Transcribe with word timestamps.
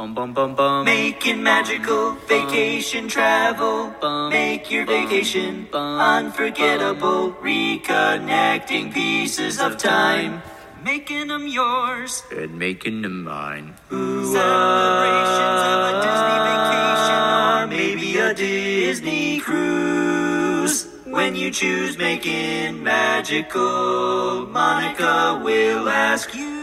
Bum 0.00 0.14
bum 0.14 0.32
bum 0.32 0.54
bum. 0.54 0.84
Making 0.86 1.42
magical 1.42 2.12
vacation 2.26 3.06
travel. 3.06 3.92
Bum, 4.00 4.30
Make 4.32 4.70
your 4.70 4.86
bum, 4.86 4.94
vacation 4.96 5.68
bum, 5.70 6.00
unforgettable. 6.00 7.32
Reconnecting 7.42 8.94
pieces 8.94 9.60
of 9.60 9.76
time. 9.76 10.40
Making 10.82 11.28
them 11.28 11.46
yours. 11.46 12.22
And 12.34 12.58
making 12.58 13.02
them 13.02 13.24
mine. 13.24 13.74
Ooh, 13.92 14.24
Celebrations 14.32 15.60
of 15.68 15.80
a 15.90 15.92
Disney 16.06 16.38
vacation 16.48 17.20
or 17.44 17.66
maybe 17.68 18.16
a 18.16 18.32
Disney 18.32 19.38
cruise. 19.40 20.88
When 21.04 21.36
you 21.36 21.50
choose 21.50 21.98
making 21.98 22.82
magical, 22.82 24.46
Monica 24.46 25.42
will 25.44 25.90
ask 25.90 26.34
you, 26.34 26.59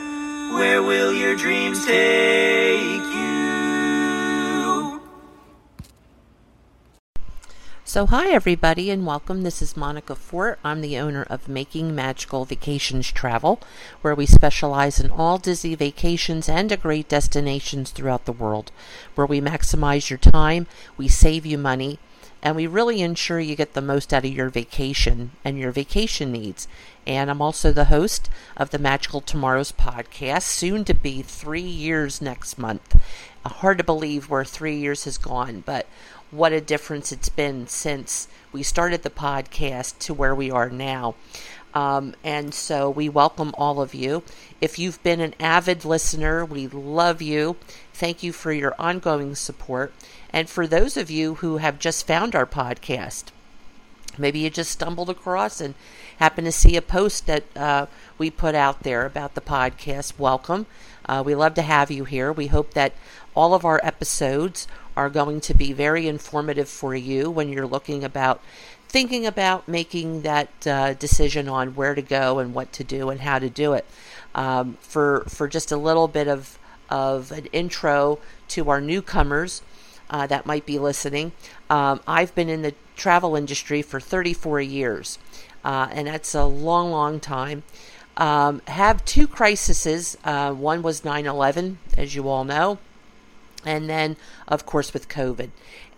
where 0.53 0.81
will 0.81 1.13
your 1.13 1.35
dreams 1.35 1.85
take 1.85 3.01
you? 3.01 3.27
So, 7.83 8.05
hi 8.05 8.29
everybody, 8.29 8.89
and 8.89 9.05
welcome. 9.05 9.43
This 9.43 9.61
is 9.61 9.77
Monica 9.77 10.15
Fort. 10.15 10.59
I'm 10.63 10.81
the 10.81 10.97
owner 10.97 11.23
of 11.23 11.47
Making 11.47 11.95
Magical 11.95 12.45
Vacations 12.45 13.11
Travel, 13.11 13.61
where 14.01 14.15
we 14.15 14.25
specialize 14.25 14.99
in 14.99 15.09
all 15.09 15.37
Disney 15.37 15.75
vacations 15.75 16.49
and 16.49 16.69
to 16.69 16.77
great 16.77 17.09
destinations 17.09 17.91
throughout 17.91 18.25
the 18.25 18.31
world, 18.31 18.71
where 19.15 19.27
we 19.27 19.41
maximize 19.41 20.09
your 20.09 20.19
time, 20.19 20.67
we 20.97 21.07
save 21.07 21.45
you 21.45 21.57
money, 21.57 21.99
and 22.41 22.55
we 22.55 22.67
really 22.67 23.01
ensure 23.01 23.39
you 23.39 23.55
get 23.55 23.73
the 23.73 23.81
most 23.81 24.13
out 24.13 24.25
of 24.25 24.31
your 24.31 24.49
vacation 24.49 25.31
and 25.43 25.57
your 25.57 25.71
vacation 25.71 26.31
needs. 26.31 26.67
And 27.05 27.29
I'm 27.29 27.41
also 27.41 27.71
the 27.71 27.85
host 27.85 28.29
of 28.55 28.69
the 28.71 28.79
Magical 28.79 29.21
Tomorrows 29.21 29.71
podcast, 29.71 30.43
soon 30.43 30.83
to 30.85 30.93
be 30.93 31.21
three 31.21 31.61
years 31.61 32.21
next 32.21 32.57
month. 32.57 32.99
Hard 33.45 33.77
to 33.77 33.83
believe 33.83 34.29
where 34.29 34.43
three 34.43 34.75
years 34.75 35.05
has 35.05 35.17
gone, 35.17 35.63
but 35.65 35.87
what 36.31 36.51
a 36.51 36.59
difference 36.59 37.13
it's 37.13 37.29
been 37.29 37.65
since 37.67 38.27
we 38.51 38.61
started 38.61 39.03
the 39.03 39.09
podcast 39.09 39.99
to 39.99 40.13
where 40.13 40.35
we 40.35 40.51
are 40.51 40.69
now. 40.69 41.15
Um, 41.73 42.15
and 42.23 42.53
so 42.53 42.89
we 42.89 43.07
welcome 43.07 43.53
all 43.57 43.81
of 43.81 43.93
you. 43.93 44.23
If 44.59 44.79
you've 44.79 45.01
been 45.03 45.21
an 45.21 45.35
avid 45.39 45.85
listener, 45.85 46.43
we 46.43 46.67
love 46.67 47.21
you. 47.21 47.55
Thank 47.93 48.23
you 48.23 48.33
for 48.33 48.51
your 48.51 48.73
ongoing 48.79 49.35
support. 49.35 49.93
And 50.37 50.47
for 50.47 50.67
those 50.67 50.97
of 50.97 51.09
you 51.09 51.33
who 51.33 51.57
have 51.57 51.79
just 51.79 52.05
found 52.05 52.35
our 52.35 52.45
podcast, 52.45 53.31
maybe 54.19 54.37
you 54.37 54.51
just 54.51 54.69
stumbled 54.69 55.09
across 55.09 55.59
and 55.59 55.73
happened 56.17 56.45
to 56.45 56.51
see 56.51 56.77
a 56.77 56.81
post 56.83 57.25
that 57.25 57.45
uh, 57.57 57.87
we 58.19 58.29
put 58.29 58.53
out 58.53 58.83
there 58.83 59.07
about 59.07 59.33
the 59.33 59.41
podcast, 59.41 60.19
welcome. 60.19 60.67
Uh, 61.09 61.23
we 61.25 61.33
love 61.33 61.55
to 61.55 61.63
have 61.63 61.89
you 61.89 62.03
here. 62.03 62.31
We 62.31 62.45
hope 62.45 62.75
that 62.75 62.93
all 63.35 63.55
of 63.55 63.65
our 63.65 63.81
episodes 63.81 64.67
are 64.95 65.09
going 65.09 65.41
to 65.41 65.55
be 65.55 65.73
very 65.73 66.07
informative 66.07 66.69
for 66.69 66.93
you 66.93 67.31
when 67.31 67.49
you're 67.49 67.65
looking 67.65 68.03
about 68.03 68.39
thinking 68.87 69.25
about 69.25 69.67
making 69.67 70.21
that 70.21 70.67
uh, 70.67 70.93
decision 70.93 71.49
on 71.49 71.73
where 71.73 71.95
to 71.95 72.01
go 72.03 72.37
and 72.37 72.53
what 72.53 72.71
to 72.73 72.83
do 72.83 73.09
and 73.09 73.21
how 73.21 73.39
to 73.39 73.49
do 73.49 73.73
it. 73.73 73.87
Um, 74.35 74.77
for 74.81 75.23
for 75.27 75.47
just 75.47 75.71
a 75.71 75.77
little 75.77 76.07
bit 76.07 76.27
of 76.27 76.59
of 76.91 77.31
an 77.31 77.47
intro 77.47 78.19
to 78.49 78.69
our 78.69 78.79
newcomers 78.79 79.63
uh, 80.09 80.27
that 80.27 80.45
might 80.45 80.65
be 80.65 80.79
listening, 80.79 81.31
um, 81.69 82.01
I've 82.07 82.33
been 82.35 82.49
in 82.49 82.61
the 82.61 82.73
travel 82.95 83.35
industry 83.35 83.81
for 83.81 83.99
34 83.99 84.61
years, 84.61 85.19
uh, 85.63 85.87
and 85.91 86.07
that's 86.07 86.33
a 86.33 86.45
long, 86.45 86.91
long 86.91 87.19
time. 87.19 87.63
Um, 88.17 88.61
have 88.67 89.05
two 89.05 89.27
crises. 89.27 90.17
Uh, 90.23 90.51
one 90.53 90.81
was 90.81 91.05
9 91.05 91.25
11, 91.25 91.77
as 91.97 92.15
you 92.15 92.27
all 92.27 92.43
know, 92.43 92.79
and 93.63 93.89
then, 93.89 94.17
of 94.47 94.65
course, 94.65 94.93
with 94.93 95.07
COVID. 95.07 95.49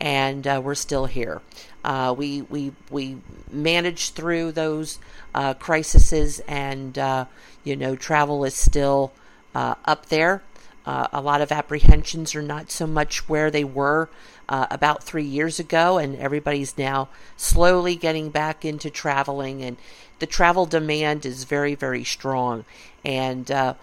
And 0.01 0.45
uh, 0.45 0.61
we're 0.63 0.75
still 0.75 1.05
here. 1.05 1.41
Uh, 1.83 2.13
we, 2.17 2.41
we, 2.43 2.73
we 2.89 3.17
managed 3.51 4.15
through 4.15 4.51
those 4.51 4.99
uh, 5.33 5.53
crises, 5.53 6.41
and, 6.47 6.97
uh, 6.97 7.25
you 7.63 7.75
know, 7.75 7.95
travel 7.95 8.43
is 8.43 8.55
still 8.55 9.13
uh, 9.55 9.75
up 9.85 10.07
there. 10.07 10.41
Uh, 10.85 11.07
a 11.11 11.21
lot 11.21 11.41
of 11.41 11.51
apprehensions 11.51 12.33
are 12.33 12.41
not 12.41 12.71
so 12.71 12.87
much 12.87 13.27
where 13.29 13.51
they 13.51 13.63
were 13.63 14.09
uh, 14.47 14.65
about 14.71 15.03
three 15.03 15.25
years 15.25 15.59
ago, 15.59 15.97
and 15.97 16.15
everybody's 16.17 16.77
now 16.77 17.09
slowly 17.37 17.95
getting 17.95 18.29
back 18.29 18.65
into 18.65 18.89
traveling, 18.89 19.61
and 19.61 19.77
the 20.19 20.25
travel 20.25 20.65
demand 20.65 21.25
is 21.25 21.43
very, 21.43 21.75
very 21.75 22.03
strong. 22.03 22.65
And 23.03 23.51
uh, 23.51 23.75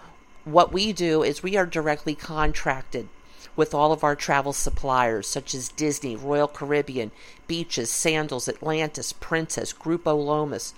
what 0.43 0.73
we 0.73 0.91
do 0.93 1.23
is 1.23 1.43
we 1.43 1.55
are 1.55 1.65
directly 1.65 2.15
contracted 2.15 3.07
with 3.55 3.73
all 3.73 3.91
of 3.91 4.03
our 4.03 4.15
travel 4.15 4.53
suppliers, 4.53 5.27
such 5.27 5.55
as 5.55 5.69
Disney, 5.69 6.15
Royal 6.15 6.47
Caribbean, 6.47 7.11
Beaches, 7.47 7.89
Sandals, 7.89 8.47
Atlantis, 8.47 9.13
Princess, 9.13 9.73
Grupo 9.73 10.23
Lomas, 10.23 10.73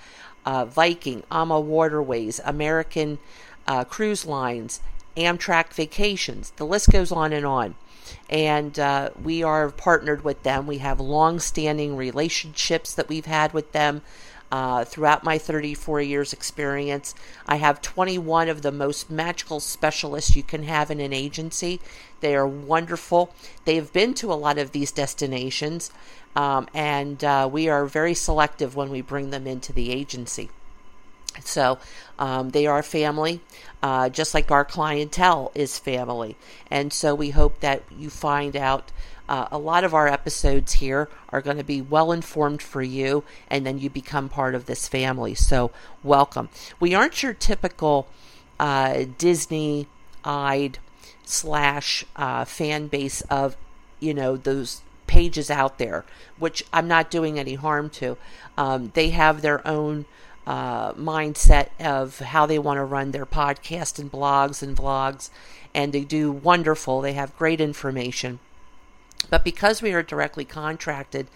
uh, 0.46 0.66
Viking, 0.66 1.24
AMA 1.30 1.60
Waterways, 1.60 2.40
American 2.46 3.20
uh, 3.68 3.84
Cruise 3.84 4.26
Lines, 4.26 4.80
Amtrak 5.18 5.74
Vacations. 5.74 6.52
The 6.58 6.66
list 6.66 6.90
goes 6.90 7.12
on 7.12 7.34
and 7.34 7.46
on. 7.46 7.76
And 8.30 8.80
uh, 8.80 9.10
we 9.22 9.44
are 9.44 9.70
partnered 9.70 10.24
with 10.24 10.44
them. 10.44 10.66
We 10.66 10.80
have 10.80 11.00
long 11.00 11.40
standing 11.40 11.96
relationships 11.96 12.94
that 12.96 13.10
we've 13.10 13.26
had 13.26 13.54
with 13.54 13.72
them. 13.72 14.02
Uh, 14.52 14.84
throughout 14.84 15.24
my 15.24 15.38
34 15.38 16.02
years 16.02 16.34
experience, 16.34 17.14
I 17.48 17.58
have 17.58 17.84
21 17.84 18.50
of 18.50 18.64
the 18.64 18.72
most 18.72 19.12
magical 19.12 19.60
specialists 19.60 20.36
you 20.36 20.42
can 20.42 20.64
have 20.64 20.90
in 20.90 21.00
an 21.00 21.14
agency. 21.14 21.80
They 22.22 22.36
are 22.36 22.48
wonderful. 22.48 23.32
They've 23.66 23.94
been 23.94 24.16
to 24.16 24.34
a 24.34 24.34
lot 24.34 24.58
of 24.58 24.72
these 24.72 24.92
destinations, 24.92 25.92
um, 26.36 26.68
and 26.74 27.24
uh, 27.24 27.48
we 27.52 27.70
are 27.70 27.86
very 27.86 28.16
selective 28.16 28.76
when 28.76 28.90
we 28.90 29.02
bring 29.02 29.30
them 29.30 29.46
into 29.46 29.72
the 29.72 29.92
agency. 29.92 30.50
So 31.44 31.80
um, 32.18 32.50
they 32.50 32.66
are 32.68 32.84
family, 32.84 33.42
uh, 33.82 34.10
just 34.10 34.34
like 34.34 34.52
our 34.52 34.66
clientele 34.66 35.52
is 35.56 35.80
family. 35.80 36.36
And 36.70 36.92
so 36.92 37.16
we 37.16 37.30
hope 37.30 37.60
that 37.62 37.84
you 37.98 38.10
find 38.10 38.56
out 38.56 38.92
uh, 39.30 39.48
a 39.52 39.58
lot 39.60 39.84
of 39.84 39.94
our 39.94 40.08
episodes 40.08 40.74
here 40.74 41.08
are 41.30 41.42
going 41.42 41.58
to 41.58 41.64
be 41.64 41.82
well 41.82 42.12
informed 42.12 42.62
for 42.62 42.82
you, 42.82 43.24
and 43.50 43.66
then 43.66 43.78
you 43.78 43.90
become 43.90 44.28
part 44.28 44.56
of 44.56 44.66
this 44.66 44.88
family. 44.88 45.36
So 45.36 45.72
welcome. 46.04 46.50
We 46.80 46.96
aren't 46.96 47.22
your 47.22 47.36
typical 47.36 48.08
uh, 48.60 49.06
Disney 49.18 49.88
eyed 50.26 50.80
slash 51.24 52.04
uh, 52.16 52.44
fan 52.46 52.88
base 52.88 53.22
of, 53.30 53.56
you 54.00 54.16
know, 54.16 54.36
those 54.36 54.82
pages 55.06 55.52
out 55.52 55.78
there, 55.78 56.06
which 56.40 56.64
I'm 56.74 56.88
not 56.88 57.12
doing 57.12 57.40
any 57.40 57.54
harm 57.54 57.90
to. 57.92 58.18
Um, 58.58 58.92
they 58.96 59.12
have 59.12 59.42
their 59.42 59.66
own 59.68 60.06
uh, 60.50 60.94
mindset 60.94 61.70
of 61.80 62.18
how 62.18 62.48
they 62.48 62.58
want 62.58 62.78
to 62.78 62.84
run 62.84 63.12
their 63.12 63.28
podcast 63.28 64.00
and 64.00 64.12
blogs 64.12 64.64
and 64.64 64.76
vlogs, 64.76 65.30
and 65.76 65.94
they 65.94 66.04
do 66.04 66.32
wonderful. 66.32 67.02
They 67.02 67.14
have 67.14 67.38
great 67.38 67.62
information. 67.62 68.40
But 69.30 69.44
because 69.44 69.84
we 69.84 69.94
are 69.94 70.02
directly 70.02 70.46
contracted 70.46 71.28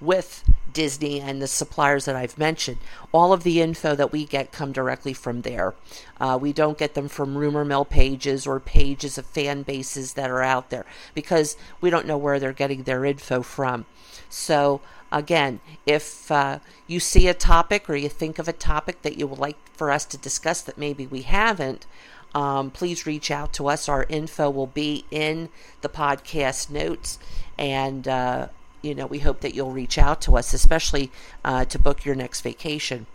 with 0.00 0.42
Disney 0.72 1.20
and 1.20 1.40
the 1.40 1.46
suppliers 1.46 2.04
that 2.04 2.16
I've 2.16 2.38
mentioned, 2.38 2.78
all 3.12 3.32
of 3.32 3.42
the 3.42 3.60
info 3.60 3.94
that 3.94 4.12
we 4.12 4.24
get 4.24 4.52
come 4.52 4.72
directly 4.72 5.12
from 5.12 5.42
there. 5.42 5.74
Uh, 6.20 6.38
we 6.40 6.52
don't 6.52 6.78
get 6.78 6.94
them 6.94 7.08
from 7.08 7.36
rumor 7.36 7.64
mill 7.64 7.84
pages 7.84 8.46
or 8.46 8.60
pages 8.60 9.18
of 9.18 9.26
fan 9.26 9.62
bases 9.62 10.14
that 10.14 10.30
are 10.30 10.42
out 10.42 10.70
there 10.70 10.86
because 11.14 11.56
we 11.80 11.90
don't 11.90 12.06
know 12.06 12.18
where 12.18 12.38
they're 12.38 12.52
getting 12.52 12.84
their 12.84 13.04
info 13.04 13.42
from. 13.42 13.86
So 14.28 14.80
again, 15.10 15.60
if 15.86 16.30
uh, 16.30 16.58
you 16.86 17.00
see 17.00 17.28
a 17.28 17.34
topic 17.34 17.88
or 17.88 17.96
you 17.96 18.08
think 18.08 18.38
of 18.38 18.48
a 18.48 18.52
topic 18.52 19.02
that 19.02 19.18
you 19.18 19.26
would 19.26 19.38
like 19.38 19.56
for 19.74 19.90
us 19.90 20.04
to 20.06 20.16
discuss 20.16 20.62
that 20.62 20.78
maybe 20.78 21.06
we 21.06 21.22
haven't, 21.22 21.86
um, 22.34 22.70
please 22.70 23.06
reach 23.06 23.30
out 23.30 23.52
to 23.54 23.68
us. 23.68 23.88
Our 23.88 24.06
info 24.08 24.48
will 24.48 24.66
be 24.66 25.04
in 25.10 25.50
the 25.82 25.88
podcast 25.88 26.70
notes, 26.70 27.18
and 27.58 28.08
uh, 28.08 28.48
you 28.82 28.94
know 28.94 29.06
we 29.06 29.20
hope 29.20 29.40
that 29.40 29.54
you'll 29.54 29.72
reach 29.72 29.98
out 29.98 30.20
to 30.22 30.36
us, 30.36 30.52
especially 30.52 31.10
uh, 31.44 31.64
to 31.66 31.78
book 31.78 32.04
your 32.04 32.14
next 32.14 32.40
vacation. 32.42 33.06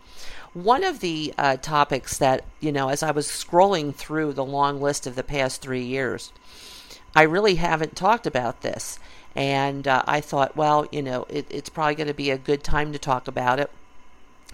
One 0.54 0.84
of 0.84 1.02
the 1.02 1.34
uh, 1.38 1.58
topics 1.58 2.18
that 2.18 2.44
you 2.60 2.72
know, 2.72 2.90
as 2.90 3.04
I 3.04 3.12
was 3.12 3.28
scrolling 3.28 3.94
through 3.94 4.34
the 4.34 4.46
long 4.46 4.82
list 4.82 5.06
of 5.06 5.16
the 5.16 5.24
past 5.24 5.62
three 5.62 5.84
years, 5.84 6.32
I 7.16 7.24
really 7.24 7.56
haven't 7.56 7.96
talked 7.96 8.26
about 8.26 8.62
this, 8.62 9.00
and 9.36 9.88
uh, 9.88 10.04
I 10.08 10.22
thought, 10.22 10.56
well, 10.56 10.88
you 10.92 11.02
know, 11.02 11.26
it, 11.30 11.46
it's 11.50 11.70
probably 11.70 11.96
going 11.96 12.08
to 12.08 12.14
be 12.14 12.32
a 12.32 12.38
good 12.38 12.64
time 12.64 12.92
to 12.94 13.00
talk 13.00 13.28
about 13.28 13.60
it, 13.60 13.70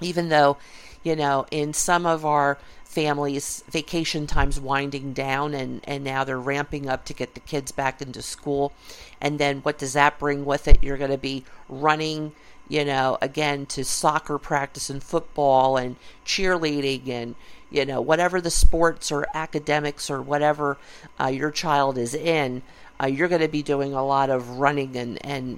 even 0.01 0.29
though, 0.29 0.57
you 1.03 1.15
know, 1.15 1.45
in 1.51 1.73
some 1.73 2.05
of 2.05 2.25
our 2.25 2.57
families 2.85 3.63
vacation 3.69 4.27
times 4.27 4.59
winding 4.59 5.13
down 5.13 5.55
and 5.55 5.81
and 5.85 6.03
now 6.03 6.23
they're 6.23 6.39
ramping 6.39 6.87
up 6.87 7.03
to 7.03 7.13
get 7.13 7.33
the 7.33 7.39
kids 7.39 7.71
back 7.71 8.03
into 8.03 8.21
school 8.21 8.71
and 9.19 9.39
then 9.39 9.61
what 9.61 9.79
does 9.79 9.93
that 9.93 10.19
bring 10.19 10.45
with 10.45 10.67
it 10.67 10.77
you're 10.83 10.97
going 10.97 11.09
to 11.09 11.17
be 11.17 11.43
running 11.67 12.31
you 12.69 12.85
know 12.85 13.17
again 13.19 13.65
to 13.65 13.83
soccer 13.83 14.37
practice 14.37 14.91
and 14.91 15.01
football 15.01 15.75
and 15.75 15.95
cheerleading 16.23 17.09
and 17.09 17.33
you 17.71 17.83
know 17.83 17.99
whatever 17.99 18.39
the 18.39 18.51
sports 18.51 19.11
or 19.11 19.25
academics 19.33 20.07
or 20.07 20.21
whatever 20.21 20.77
uh, 21.19 21.25
your 21.25 21.49
child 21.49 21.97
is 21.97 22.13
in 22.13 22.61
uh, 23.01 23.07
you're 23.07 23.27
going 23.27 23.41
to 23.41 23.47
be 23.47 23.63
doing 23.63 23.91
a 23.91 24.05
lot 24.05 24.29
of 24.29 24.59
running 24.59 24.95
and, 24.95 25.25
and 25.25 25.57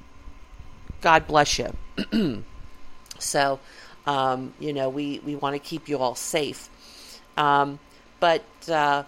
God 1.02 1.28
bless 1.28 1.60
you. 1.60 1.72
so, 3.20 3.60
um, 4.06 4.54
you 4.60 4.74
know, 4.74 4.90
we, 4.90 5.20
we 5.26 5.36
want 5.36 5.56
to 5.56 5.60
keep 5.60 5.90
you 5.90 5.98
all 5.98 6.16
safe. 6.16 6.70
Um, 7.38 7.80
but 8.20 8.44
uh, 8.70 9.04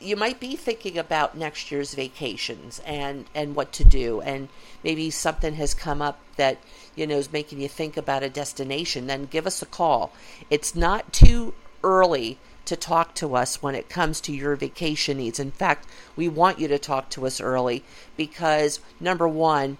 you 0.00 0.16
might 0.16 0.40
be 0.40 0.56
thinking 0.56 0.98
about 0.98 1.36
next 1.36 1.70
year's 1.70 1.94
vacations 1.94 2.80
and, 2.86 3.26
and 3.34 3.54
what 3.54 3.72
to 3.72 3.84
do. 3.84 4.20
And 4.20 4.48
maybe 4.82 5.10
something 5.10 5.54
has 5.54 5.74
come 5.74 6.02
up 6.02 6.18
that, 6.36 6.58
you 6.96 7.06
know, 7.06 7.16
is 7.16 7.32
making 7.32 7.60
you 7.60 7.68
think 7.68 7.96
about 7.96 8.22
a 8.22 8.30
destination. 8.30 9.06
Then 9.06 9.26
give 9.26 9.46
us 9.46 9.62
a 9.62 9.66
call. 9.66 10.12
It's 10.50 10.74
not 10.74 11.12
too 11.12 11.54
early 11.84 12.38
to 12.64 12.76
talk 12.76 13.14
to 13.14 13.34
us 13.34 13.62
when 13.62 13.74
it 13.74 13.88
comes 13.88 14.20
to 14.20 14.32
your 14.32 14.56
vacation 14.56 15.16
needs. 15.16 15.40
In 15.40 15.50
fact, 15.50 15.86
we 16.14 16.28
want 16.28 16.60
you 16.60 16.68
to 16.68 16.78
talk 16.78 17.10
to 17.10 17.26
us 17.26 17.40
early 17.40 17.82
because, 18.16 18.80
number 19.00 19.26
one, 19.26 19.78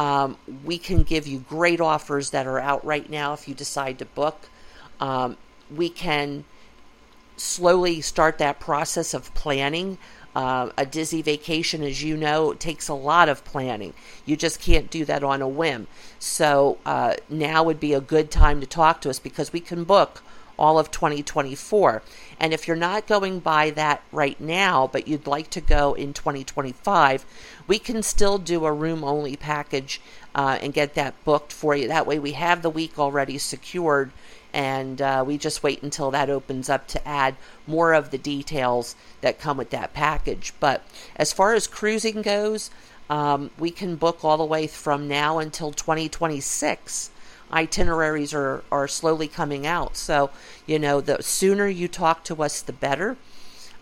um, 0.00 0.38
we 0.64 0.78
can 0.78 1.02
give 1.02 1.26
you 1.26 1.40
great 1.40 1.78
offers 1.78 2.30
that 2.30 2.46
are 2.46 2.58
out 2.58 2.82
right 2.86 3.10
now 3.10 3.34
if 3.34 3.46
you 3.46 3.54
decide 3.54 3.98
to 3.98 4.06
book. 4.06 4.48
Um, 4.98 5.36
we 5.70 5.90
can 5.90 6.44
slowly 7.36 8.00
start 8.00 8.38
that 8.38 8.60
process 8.60 9.12
of 9.12 9.34
planning. 9.34 9.98
Uh, 10.34 10.70
a 10.78 10.86
Disney 10.86 11.20
vacation, 11.20 11.82
as 11.82 12.02
you 12.02 12.16
know, 12.16 12.54
takes 12.54 12.88
a 12.88 12.94
lot 12.94 13.28
of 13.28 13.44
planning. 13.44 13.92
You 14.24 14.38
just 14.38 14.58
can't 14.58 14.90
do 14.90 15.04
that 15.04 15.22
on 15.22 15.42
a 15.42 15.48
whim. 15.48 15.86
So 16.18 16.78
uh, 16.86 17.16
now 17.28 17.62
would 17.62 17.80
be 17.80 17.92
a 17.92 18.00
good 18.00 18.30
time 18.30 18.62
to 18.62 18.66
talk 18.66 19.02
to 19.02 19.10
us 19.10 19.18
because 19.18 19.52
we 19.52 19.60
can 19.60 19.84
book 19.84 20.22
all 20.60 20.78
of 20.78 20.90
2024. 20.90 22.02
And 22.38 22.52
if 22.52 22.68
you're 22.68 22.76
not 22.76 23.08
going 23.08 23.40
by 23.40 23.70
that 23.70 24.02
right 24.12 24.40
now, 24.40 24.88
but 24.92 25.08
you'd 25.08 25.26
like 25.26 25.50
to 25.50 25.60
go 25.60 25.94
in 25.94 26.12
2025, 26.12 27.24
we 27.66 27.78
can 27.78 28.02
still 28.02 28.38
do 28.38 28.66
a 28.66 28.72
room 28.72 29.02
only 29.02 29.36
package 29.36 30.00
uh, 30.34 30.58
and 30.60 30.74
get 30.74 30.94
that 30.94 31.24
booked 31.24 31.52
for 31.52 31.74
you. 31.74 31.88
That 31.88 32.06
way, 32.06 32.18
we 32.18 32.32
have 32.32 32.62
the 32.62 32.70
week 32.70 32.98
already 32.98 33.38
secured, 33.38 34.12
and 34.52 35.00
uh, 35.00 35.24
we 35.26 35.38
just 35.38 35.62
wait 35.62 35.82
until 35.82 36.10
that 36.10 36.30
opens 36.30 36.68
up 36.68 36.86
to 36.88 37.08
add 37.08 37.36
more 37.66 37.94
of 37.94 38.10
the 38.10 38.18
details 38.18 38.94
that 39.22 39.40
come 39.40 39.56
with 39.56 39.70
that 39.70 39.94
package. 39.94 40.52
But 40.60 40.82
as 41.16 41.32
far 41.32 41.54
as 41.54 41.66
cruising 41.66 42.22
goes, 42.22 42.70
um, 43.08 43.50
we 43.58 43.70
can 43.70 43.96
book 43.96 44.24
all 44.24 44.36
the 44.36 44.44
way 44.44 44.66
from 44.66 45.08
now 45.08 45.38
until 45.38 45.72
2026 45.72 47.10
itineraries 47.52 48.32
are, 48.32 48.62
are 48.70 48.88
slowly 48.88 49.28
coming 49.28 49.66
out. 49.66 49.96
So, 49.96 50.30
you 50.66 50.78
know, 50.78 51.00
the 51.00 51.22
sooner 51.22 51.66
you 51.66 51.88
talk 51.88 52.24
to 52.24 52.42
us, 52.42 52.60
the 52.60 52.72
better. 52.72 53.16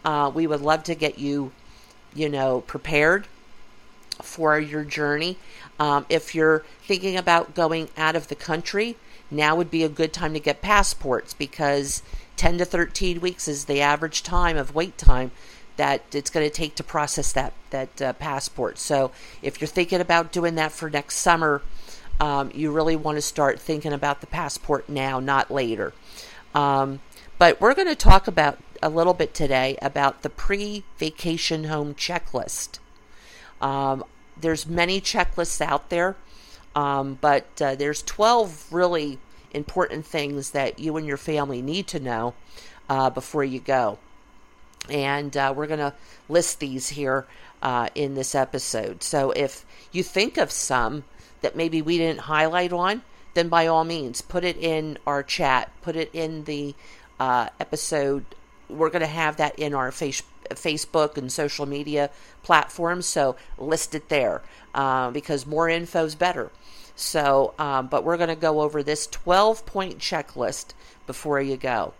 Uh, 0.05 0.31
we 0.33 0.47
would 0.47 0.61
love 0.61 0.85
to 0.85 0.95
get 0.95 1.19
you, 1.19 1.53
you 2.15 2.29
know, 2.29 2.61
prepared 2.63 3.27
for 4.23 4.59
your 4.59 4.85
journey. 4.85 5.39
Um, 5.79 6.07
if 6.09 6.35
you're 6.35 6.65
thinking 6.83 7.17
about 7.17 7.55
going 7.55 7.89
out 7.97 8.17
of 8.17 8.29
the 8.29 8.35
country, 8.35 8.97
now 9.31 9.55
would 9.55 9.71
be 9.71 9.85
a 9.85 9.89
good 9.89 10.13
time 10.13 10.33
to 10.35 10.41
get 10.41 10.63
passports 10.63 11.35
because 11.35 12.03
10 12.37 12.59
to 12.59 12.65
13 12.65 13.21
weeks 13.21 13.47
is 13.49 13.67
the 13.67 13.81
average 13.81 14.23
time 14.23 14.57
of 14.57 14.75
wait 14.75 14.97
time 14.97 15.31
that 15.77 16.03
it's 16.13 16.31
going 16.31 16.45
to 16.45 16.55
take 16.55 16.75
to 16.75 16.83
process 16.83 17.33
that 17.33 17.53
that 17.71 18.03
uh, 18.03 18.13
passport. 18.15 18.79
So 18.79 19.13
if 19.43 19.61
you're 19.61 19.69
thinking 19.69 20.01
about 20.01 20.33
doing 20.33 20.57
that 20.57 20.73
for 20.73 20.91
next 20.91 21.17
summer, 21.17 21.63
um, 22.21 22.51
you 22.55 22.71
really 22.71 22.97
want 22.97 23.17
to 23.17 23.23
start 23.23 23.61
thinking 23.61 23.93
about 23.93 24.21
the 24.21 24.27
passport 24.27 24.89
now, 24.89 25.21
not 25.21 25.51
later. 25.51 25.93
Um, 26.55 27.01
but 27.39 27.61
we're 27.61 27.75
going 27.75 27.89
to 27.89 27.95
talk 27.95 28.27
about 28.27 28.59
a 28.83 28.89
little 28.89 29.15
bit 29.15 29.35
today 29.35 29.79
about 29.81 30.23
the 30.23 30.31
pre-vacation 30.31 31.65
home 31.65 31.95
checklist. 31.95 32.79
Um, 33.61 34.05
there's 34.41 34.67
many 34.67 35.01
checklists 35.01 35.61
out 35.61 35.91
there, 35.91 36.17
um, 36.75 37.19
but 37.21 37.47
uh, 37.61 37.75
there's 37.75 38.03
12 38.03 38.73
really 38.73 39.19
important 39.53 40.05
things 40.05 40.51
that 40.51 40.79
you 40.79 40.97
and 40.97 41.07
your 41.07 41.17
family 41.17 41.63
need 41.63 41.87
to 41.89 42.01
know 42.01 42.35
uh, 42.89 43.11
before 43.11 43.45
you 43.45 43.61
go. 43.61 43.99
And 44.89 45.37
uh, 45.37 45.53
we're 45.57 45.67
going 45.67 45.81
to 45.81 45.95
list 46.29 46.61
these 46.61 46.91
here 46.91 47.27
uh, 47.63 47.89
in 47.95 48.15
this 48.15 48.35
episode. 48.35 49.03
So 49.03 49.33
if 49.33 49.65
you 49.93 50.03
think 50.03 50.37
of 50.37 50.51
some, 50.51 51.05
that 51.41 51.57
maybe 51.57 51.83
we 51.83 51.99
didn't 51.99 52.21
highlight 52.21 52.73
on, 52.73 53.03
then 53.35 53.49
by 53.49 53.67
all 53.67 53.85
means, 53.85 54.21
put 54.21 54.45
it 54.45 54.57
in 54.57 54.99
our 55.07 55.23
chat, 55.23 55.71
put 55.83 55.97
it 55.97 56.11
in 56.13 56.45
the 56.45 56.75
uh, 57.21 57.49
episode. 57.61 58.25
We're 58.69 58.91
going 58.91 59.01
to 59.01 59.07
have 59.07 59.37
that 59.37 59.59
in 59.59 59.75
our 59.75 59.91
face, 59.91 60.23
Facebook 60.51 61.17
and 61.17 61.31
social 61.31 61.67
media 61.67 62.11
platforms, 62.43 63.07
so 63.07 63.37
list 63.57 63.95
it 63.95 64.09
there 64.09 64.43
uh, 64.75 65.11
because 65.11 65.47
more 65.47 65.69
info 65.69 66.05
is 66.05 66.15
better. 66.15 66.51
So, 66.97 67.55
um, 67.59 67.87
but 67.87 68.03
we're 68.03 68.17
going 68.17 68.29
to 68.29 68.37
go 68.37 68.61
over 68.61 68.83
this 68.83 69.07
12 69.07 69.65
point 69.67 69.99
checklist 69.99 70.73
before 71.07 71.41
you 71.41 71.57
go. 71.57 71.95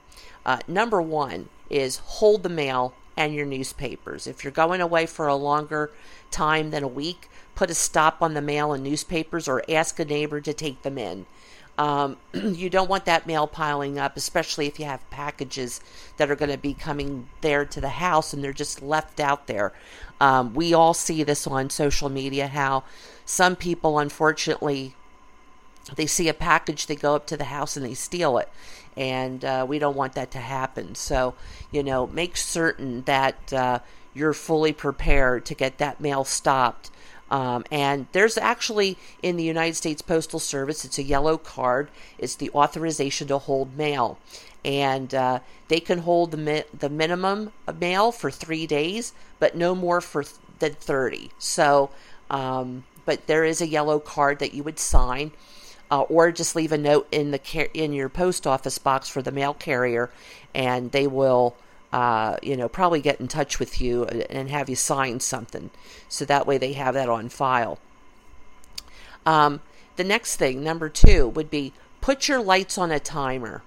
Uh, 0.45 0.59
number 0.67 1.01
one 1.01 1.49
is 1.71 1.99
hold 1.99 2.43
the 2.43 2.49
mail 2.49 2.95
and 3.19 3.35
your 3.35 3.45
newspapers. 3.45 4.29
If 4.29 4.45
you're 4.45 4.53
going 4.53 4.81
away 4.81 5.05
for 5.05 5.27
a 5.27 5.35
longer 5.35 5.91
time 6.31 6.71
than 6.71 6.85
a 6.85 6.89
week, 6.89 7.29
put 7.57 7.69
a 7.69 7.75
stop 7.75 8.23
on 8.23 8.35
the 8.35 8.41
mail 8.41 8.73
and 8.73 8.85
newspapers 8.85 9.49
or 9.49 9.65
ask 9.69 9.99
a 9.99 10.05
neighbor 10.05 10.41
to 10.41 10.55
take 10.55 10.83
them 10.83 10.97
in. 10.97 11.27
Um, 11.77 12.17
you 12.33 12.71
don't 12.71 12.89
want 12.89 13.07
that 13.07 13.27
mail 13.27 13.49
piling 13.49 13.99
up, 13.99 14.17
especially 14.17 14.69
if 14.69 14.79
you 14.79 14.87
have 14.87 15.09
packages 15.11 15.81
that 16.17 16.31
are 16.31 16.37
going 16.37 16.53
to 16.53 16.59
be 16.59 16.75
coming 16.75 17.29
there 17.41 17.65
to 17.65 17.81
the 17.81 17.89
house 17.89 18.33
and 18.33 18.43
they're 18.43 18.53
just 18.53 18.83
left 18.83 19.19
out 19.19 19.49
there. 19.49 19.73
Um, 20.21 20.55
we 20.55 20.73
all 20.73 20.95
see 20.95 21.25
this 21.25 21.45
on 21.45 21.71
social 21.71 22.09
media 22.09 22.47
how 22.47 22.85
some 23.25 23.57
people, 23.57 23.99
unfortunately, 23.99 24.95
they 25.97 26.07
see 26.07 26.29
a 26.29 26.35
package, 26.35 26.87
they 26.87 26.97
go 26.97 27.17
up 27.17 27.27
to 27.27 27.37
the 27.37 27.45
house 27.45 27.77
and 27.77 27.85
they 27.85 27.95
steal 27.95 28.39
it. 28.39 28.49
And 28.99 29.45
uh, 29.45 29.65
we 29.67 29.79
don't 29.79 29.97
want 29.97 30.15
that 30.15 30.33
to 30.33 30.39
happen. 30.39 30.95
So, 30.95 31.35
you 31.71 31.83
know, 31.83 32.07
make 32.09 32.37
certain 32.37 33.03
that 33.03 33.53
uh, 33.53 33.79
you're 34.13 34.35
fully 34.35 34.73
prepared 34.73 35.47
to 35.47 35.55
get 35.55 35.79
that 35.79 36.01
mail 36.01 36.25
stopped 36.25 36.91
um, 37.31 37.65
and 37.71 38.07
there's 38.13 38.39
actually 38.39 38.97
in 39.23 39.37
the 39.37 39.45
United 39.45 39.75
States 39.75 40.03
Postal 40.03 40.39
Service, 40.39 40.85
it's 40.85 40.99
a 40.99 41.03
yellow 41.03 41.37
card. 41.37 41.91
It's 42.19 42.35
the 42.35 42.51
authorization 42.51 43.29
to 43.29 43.39
hold 43.39 43.77
mail, 43.77 44.19
and 44.65 45.15
uh, 45.15 45.41
they 45.69 45.81
can 45.81 45.99
hold 45.99 46.31
the 46.31 46.39
mi- 46.39 46.65
the 46.77 46.89
minimum 46.89 47.53
mail 47.79 48.13
for 48.13 48.31
three 48.31 48.67
days, 48.67 49.13
but 49.39 49.55
no 49.55 49.75
more 49.75 50.01
for 50.01 50.23
th- 50.23 50.37
than 50.59 50.75
thirty. 50.75 51.31
So, 51.39 51.91
um, 52.31 52.85
but 53.05 53.27
there 53.27 53.45
is 53.45 53.61
a 53.61 53.69
yellow 53.69 53.99
card 53.99 54.39
that 54.39 54.55
you 54.55 54.63
would 54.63 54.79
sign. 54.79 55.33
Uh, 55.91 56.03
or 56.03 56.31
just 56.31 56.55
leave 56.55 56.73
a 56.73 56.79
note 56.79 57.09
in 57.11 57.31
the 57.31 57.39
car- 57.39 57.69
in 57.73 57.93
your 57.95 58.11
post 58.11 58.47
office 58.47 58.77
box 58.77 59.09
for 59.09 59.23
the 59.23 59.33
mail 59.33 59.55
carrier, 59.55 60.11
and 60.55 60.93
they 60.93 61.07
will 61.07 61.57
uh, 61.93 62.37
you 62.43 62.57
know, 62.57 62.69
probably 62.69 63.01
get 63.01 63.21
in 63.21 63.29
touch 63.29 63.59
with 63.59 63.81
you 63.81 64.05
and 64.05 64.51
have 64.51 64.69
you 64.69 64.77
sign 64.77 65.21
something. 65.21 65.71
So 66.09 66.25
that 66.27 66.47
way 66.47 66.59
they 66.59 66.75
have 66.75 66.95
that 66.95 67.09
on 67.09 67.29
file. 67.29 67.79
Um, 69.25 69.61
the 69.97 70.05
next 70.05 70.37
thing, 70.37 70.63
number 70.63 70.89
two, 70.89 71.29
would 71.29 71.51
be 71.51 71.73
put 72.01 72.29
your 72.29 72.43
lights 72.43 72.79
on 72.79 72.91
a 72.91 73.01
timer. 73.01 73.63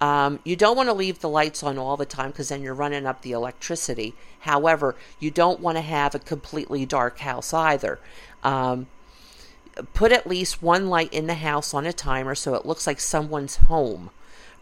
Um, 0.00 0.40
you 0.44 0.56
don't 0.56 0.76
want 0.76 0.88
to 0.88 0.94
leave 0.94 1.20
the 1.20 1.28
lights 1.28 1.62
on 1.62 1.78
all 1.78 1.96
the 1.96 2.06
time 2.06 2.30
because 2.30 2.48
then 2.48 2.62
you're 2.62 2.74
running 2.74 3.06
up 3.06 3.22
the 3.22 3.32
electricity. 3.32 4.14
However, 4.40 4.96
you 5.20 5.30
don't 5.30 5.60
want 5.60 5.76
to 5.76 5.82
have 5.82 6.14
a 6.14 6.18
completely 6.18 6.84
dark 6.84 7.18
house 7.20 7.54
either. 7.54 8.00
Um, 8.42 8.88
put 9.92 10.12
at 10.12 10.26
least 10.26 10.62
one 10.62 10.88
light 10.88 11.12
in 11.12 11.26
the 11.26 11.34
house 11.34 11.74
on 11.74 11.86
a 11.86 11.92
timer 11.92 12.34
so 12.34 12.54
it 12.54 12.66
looks 12.66 12.86
like 12.86 13.00
someone's 13.00 13.56
home. 13.56 14.10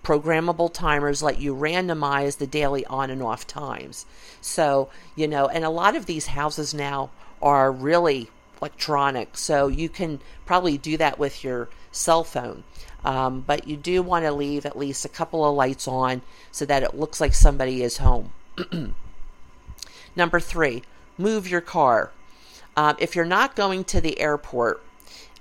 Programmable 0.03 0.73
timers 0.73 1.23
let 1.23 1.41
you 1.41 1.55
randomize 1.55 2.39
the 2.39 2.47
daily 2.47 2.85
on 2.87 3.11
and 3.11 3.23
off 3.23 3.47
times. 3.47 4.05
So, 4.41 4.89
you 5.15 5.29
know, 5.29 5.47
and 5.47 5.65
a 5.65 5.71
lot 5.71 5.95
of 5.95 6.07
these 6.07 6.27
houses 6.27 6.75
now 6.75 7.11
are 7.41 7.71
really 7.71 8.29
electronic, 8.61 9.37
so 9.37 9.69
you 9.69 9.89
can 9.89 10.21
probably 10.47 10.79
do 10.79 10.97
that 10.97 11.19
with 11.19 11.45
your 11.45 11.69
cell 11.93 12.25
phone. 12.25 12.65
Um, 13.05 13.41
but 13.41 13.67
you 13.67 13.77
do 13.77 14.03
want 14.03 14.25
to 14.25 14.33
leave 14.33 14.65
at 14.65 14.79
least 14.79 15.05
a 15.05 15.09
couple 15.09 15.45
of 15.45 15.55
lights 15.55 15.89
on 15.89 16.23
so 16.51 16.65
that 16.67 16.83
it 16.83 16.95
looks 16.95 17.21
like 17.21 17.35
somebody 17.35 17.83
is 17.83 17.99
home. 17.99 18.33
Number 20.17 20.41
three, 20.41 20.83
move 21.19 21.49
your 21.49 21.61
car. 21.61 22.13
Um, 22.77 22.97
if 22.99 23.17
you're 23.17 23.25
not 23.25 23.57
going 23.57 23.85
to 23.85 24.01
the 24.01 24.21
airport, 24.21 24.83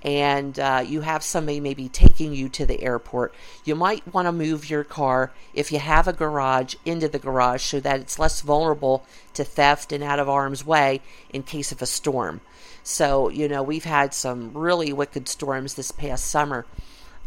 and 0.02 0.58
uh, 0.58 0.84
you 0.86 1.02
have 1.02 1.22
somebody 1.22 1.60
maybe 1.60 1.88
taking 1.88 2.32
you 2.32 2.48
to 2.48 2.66
the 2.66 2.82
airport, 2.82 3.34
you 3.64 3.74
might 3.74 4.12
want 4.12 4.26
to 4.26 4.32
move 4.32 4.68
your 4.68 4.84
car 4.84 5.32
if 5.54 5.70
you 5.70 5.78
have 5.78 6.08
a 6.08 6.12
garage 6.12 6.74
into 6.84 7.08
the 7.08 7.18
garage 7.18 7.62
so 7.62 7.80
that 7.80 8.00
it's 8.00 8.18
less 8.18 8.40
vulnerable 8.40 9.04
to 9.34 9.44
theft 9.44 9.92
and 9.92 10.02
out 10.02 10.18
of 10.18 10.26
harm's 10.26 10.66
way 10.66 11.00
in 11.32 11.42
case 11.42 11.70
of 11.70 11.80
a 11.80 11.86
storm. 11.86 12.40
So, 12.82 13.28
you 13.28 13.48
know, 13.48 13.62
we've 13.62 13.84
had 13.84 14.12
some 14.12 14.52
really 14.54 14.92
wicked 14.92 15.28
storms 15.28 15.74
this 15.74 15.92
past 15.92 16.24
summer, 16.24 16.66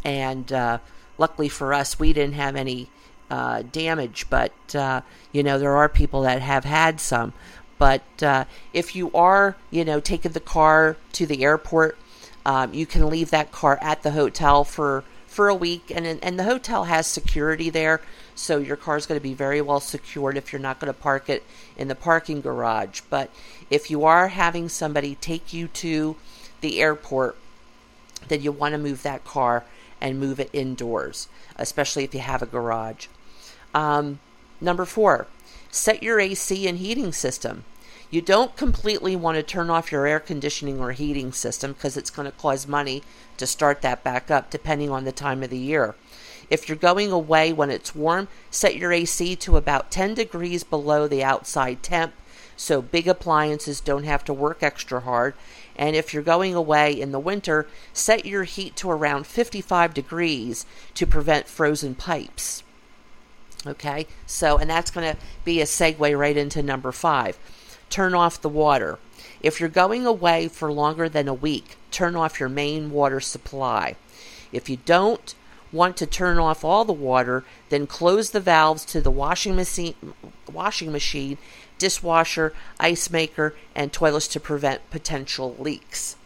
and 0.04 0.52
uh, 0.52 0.78
luckily 1.16 1.48
for 1.48 1.72
us, 1.72 1.98
we 1.98 2.12
didn't 2.12 2.34
have 2.34 2.56
any 2.56 2.90
uh, 3.30 3.62
damage, 3.72 4.26
but, 4.28 4.52
uh, 4.74 5.00
you 5.32 5.42
know, 5.42 5.58
there 5.58 5.76
are 5.76 5.88
people 5.88 6.22
that 6.22 6.42
have 6.42 6.64
had 6.64 7.00
some. 7.00 7.32
But 7.78 8.22
uh, 8.22 8.44
if 8.72 8.94
you 8.94 9.10
are, 9.12 9.56
you 9.70 9.84
know, 9.84 10.00
taking 10.00 10.32
the 10.32 10.40
car 10.40 10.96
to 11.12 11.26
the 11.26 11.42
airport, 11.44 11.98
um, 12.46 12.72
you 12.72 12.86
can 12.86 13.10
leave 13.10 13.30
that 13.30 13.50
car 13.50 13.76
at 13.82 14.04
the 14.04 14.12
hotel 14.12 14.62
for 14.62 15.02
for 15.26 15.48
a 15.48 15.54
week, 15.54 15.90
and 15.92 16.06
and 16.06 16.38
the 16.38 16.44
hotel 16.44 16.84
has 16.84 17.08
security 17.08 17.70
there, 17.70 18.00
so 18.36 18.58
your 18.58 18.76
car 18.76 18.96
is 18.96 19.04
going 19.04 19.18
to 19.18 19.22
be 19.22 19.34
very 19.34 19.60
well 19.60 19.80
secured 19.80 20.36
if 20.36 20.52
you're 20.52 20.62
not 20.62 20.78
going 20.78 20.92
to 20.92 20.98
park 20.98 21.28
it 21.28 21.42
in 21.76 21.88
the 21.88 21.96
parking 21.96 22.40
garage. 22.40 23.00
But 23.10 23.30
if 23.68 23.90
you 23.90 24.04
are 24.04 24.28
having 24.28 24.68
somebody 24.68 25.16
take 25.16 25.52
you 25.52 25.66
to 25.68 26.14
the 26.60 26.80
airport, 26.80 27.36
then 28.28 28.42
you 28.42 28.52
want 28.52 28.72
to 28.72 28.78
move 28.78 29.02
that 29.02 29.24
car 29.24 29.64
and 30.00 30.20
move 30.20 30.38
it 30.38 30.50
indoors, 30.52 31.26
especially 31.56 32.04
if 32.04 32.14
you 32.14 32.20
have 32.20 32.42
a 32.42 32.46
garage. 32.46 33.08
Um, 33.74 34.20
number 34.60 34.84
four, 34.84 35.26
set 35.68 36.00
your 36.00 36.20
AC 36.20 36.68
and 36.68 36.78
heating 36.78 37.12
system. 37.12 37.64
You 38.10 38.20
don't 38.20 38.56
completely 38.56 39.16
want 39.16 39.36
to 39.36 39.42
turn 39.42 39.68
off 39.68 39.90
your 39.90 40.06
air 40.06 40.20
conditioning 40.20 40.80
or 40.80 40.92
heating 40.92 41.32
system 41.32 41.72
because 41.72 41.96
it's 41.96 42.10
going 42.10 42.26
to 42.26 42.36
cause 42.38 42.66
money 42.66 43.02
to 43.36 43.46
start 43.46 43.82
that 43.82 44.04
back 44.04 44.30
up 44.30 44.50
depending 44.50 44.90
on 44.90 45.04
the 45.04 45.12
time 45.12 45.42
of 45.42 45.50
the 45.50 45.58
year. 45.58 45.94
If 46.48 46.68
you're 46.68 46.76
going 46.76 47.10
away 47.10 47.52
when 47.52 47.70
it's 47.70 47.94
warm, 47.94 48.28
set 48.50 48.76
your 48.76 48.92
AC 48.92 49.34
to 49.36 49.56
about 49.56 49.90
10 49.90 50.14
degrees 50.14 50.62
below 50.62 51.08
the 51.08 51.24
outside 51.24 51.82
temp 51.82 52.12
so 52.56 52.80
big 52.80 53.06
appliances 53.06 53.80
don't 53.80 54.04
have 54.04 54.24
to 54.24 54.32
work 54.32 54.62
extra 54.62 55.00
hard. 55.00 55.34
And 55.76 55.94
if 55.94 56.14
you're 56.14 56.22
going 56.22 56.54
away 56.54 56.98
in 56.98 57.12
the 57.12 57.20
winter, 57.20 57.66
set 57.92 58.24
your 58.24 58.44
heat 58.44 58.74
to 58.76 58.90
around 58.90 59.26
55 59.26 59.92
degrees 59.92 60.64
to 60.94 61.06
prevent 61.06 61.48
frozen 61.48 61.94
pipes. 61.94 62.62
Okay, 63.66 64.06
so 64.26 64.58
and 64.58 64.70
that's 64.70 64.90
going 64.90 65.12
to 65.14 65.20
be 65.44 65.60
a 65.60 65.64
segue 65.64 66.18
right 66.18 66.36
into 66.36 66.62
number 66.62 66.92
five. 66.92 67.38
Turn 67.90 68.14
off 68.14 68.40
the 68.40 68.48
water. 68.48 68.98
If 69.40 69.60
you're 69.60 69.68
going 69.68 70.06
away 70.06 70.48
for 70.48 70.72
longer 70.72 71.08
than 71.08 71.28
a 71.28 71.34
week, 71.34 71.76
turn 71.90 72.16
off 72.16 72.40
your 72.40 72.48
main 72.48 72.90
water 72.90 73.20
supply. 73.20 73.96
If 74.52 74.68
you 74.68 74.78
don't 74.84 75.34
want 75.72 75.96
to 75.98 76.06
turn 76.06 76.38
off 76.38 76.64
all 76.64 76.84
the 76.84 76.92
water, 76.92 77.44
then 77.68 77.86
close 77.86 78.30
the 78.30 78.40
valves 78.40 78.84
to 78.86 79.00
the 79.00 79.10
washing 79.10 79.56
machine, 79.56 79.94
washing 80.50 80.92
machine, 80.92 81.38
dishwasher, 81.78 82.52
ice 82.80 83.10
maker, 83.10 83.54
and 83.74 83.92
toilets 83.92 84.28
to 84.28 84.40
prevent 84.40 84.88
potential 84.90 85.56
leaks. 85.58 86.16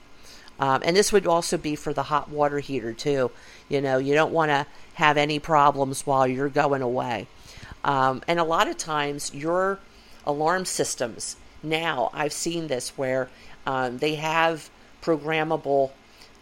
Um, 0.58 0.82
and 0.84 0.94
this 0.94 1.10
would 1.10 1.26
also 1.26 1.56
be 1.56 1.74
for 1.74 1.92
the 1.92 2.04
hot 2.04 2.28
water 2.28 2.58
heater 2.58 2.92
too. 2.92 3.30
You 3.68 3.80
know, 3.80 3.98
you 3.98 4.14
don't 4.14 4.32
want 4.32 4.50
to 4.50 4.66
have 4.94 5.16
any 5.16 5.38
problems 5.38 6.06
while 6.06 6.26
you're 6.26 6.50
going 6.50 6.82
away. 6.82 7.26
Um, 7.82 8.22
and 8.28 8.38
a 8.38 8.44
lot 8.44 8.68
of 8.68 8.76
times, 8.76 9.34
your 9.34 9.78
alarm 10.26 10.66
systems 10.66 11.36
now, 11.62 12.10
I've 12.12 12.32
seen 12.32 12.68
this 12.68 12.90
where 12.96 13.28
um, 13.66 13.98
they 13.98 14.14
have 14.16 14.70
programmable, 15.02 15.90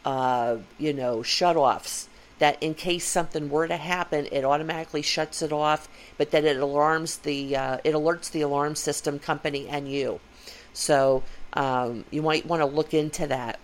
uh, 0.05 0.59
you 0.79 0.93
know, 0.93 1.19
shutoffs 1.19 2.07
that 2.39 2.63
in 2.63 2.75
case 2.75 3.05
something 3.05 3.51
were 3.51 3.67
to 3.67 3.77
happen, 3.77 4.29
it 4.31 4.45
automatically 4.45 5.03
shuts 5.03 5.43
it 5.43 5.53
off, 5.53 5.89
but 6.17 6.31
then 6.31 6.45
it 6.45 6.57
alarms 6.57 7.19
the 7.19 7.57
uh, 7.57 7.79
it 7.83 7.95
alerts 7.95 8.31
the 8.31 8.43
alarm 8.43 8.77
system 8.77 9.19
company 9.19 9.67
and 9.69 9.91
you. 9.91 10.21
So 10.73 11.25
um, 11.55 12.05
you 12.11 12.23
might 12.23 12.47
want 12.47 12.63
to 12.63 12.67
look 12.67 12.95
into 12.95 13.27
that 13.27 13.59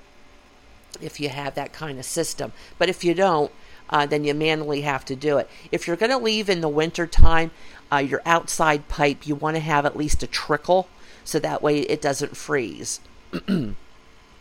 if 1.01 1.21
you 1.21 1.29
have 1.29 1.55
that 1.55 1.73
kind 1.73 1.99
of 1.99 2.05
system. 2.05 2.53
But 2.79 2.89
if 2.89 3.05
you 3.05 3.15
don't, 3.15 3.53
uh, 3.91 4.07
then 4.07 4.25
you 4.25 4.35
manually 4.35 4.81
have 4.81 5.05
to 5.05 5.17
do 5.17 5.39
it. 5.39 5.49
If 5.71 5.87
you're 5.87 5.97
going 5.97 6.11
to 6.11 6.19
leave 6.19 6.49
in 6.49 6.61
the 6.61 6.69
winter 6.69 7.07
time, 7.07 7.51
uh, 7.93 7.99
your 7.99 8.23
outside 8.25 8.89
pipe, 8.89 9.27
you 9.27 9.35
want 9.35 9.57
to 9.57 9.61
have 9.61 9.87
at 9.87 9.97
least 9.97 10.23
a 10.23 10.27
trickle 10.27 10.89
so 11.25 11.39
that 11.39 11.63
way 11.63 11.81
it 11.81 12.01
doesn't 12.01 12.37
freeze. 12.37 13.01
and 13.49 13.75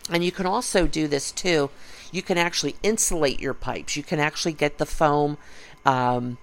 you 0.09 0.31
can 0.31 0.45
also 0.45 0.87
do 0.87 1.07
this 1.07 1.31
too. 1.31 1.69
You 2.11 2.21
can 2.21 2.37
actually 2.37 2.75
insulate 2.83 3.39
your 3.39 3.53
pipes. 3.53 3.95
You 3.95 4.03
can 4.03 4.19
actually 4.19 4.53
get 4.53 4.77
the 4.77 4.85
foam 4.85 5.37
um, 5.85 6.37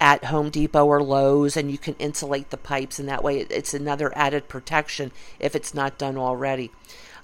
at 0.00 0.24
Home 0.24 0.50
Depot 0.50 0.84
or 0.86 1.02
Lowe's 1.02 1.56
and 1.56 1.70
you 1.70 1.78
can 1.78 1.94
insulate 1.98 2.50
the 2.50 2.56
pipes, 2.56 2.98
and 2.98 3.08
that 3.08 3.22
way 3.22 3.40
it's 3.40 3.74
another 3.74 4.16
added 4.16 4.48
protection 4.48 5.12
if 5.38 5.54
it's 5.54 5.74
not 5.74 5.98
done 5.98 6.16
already. 6.16 6.70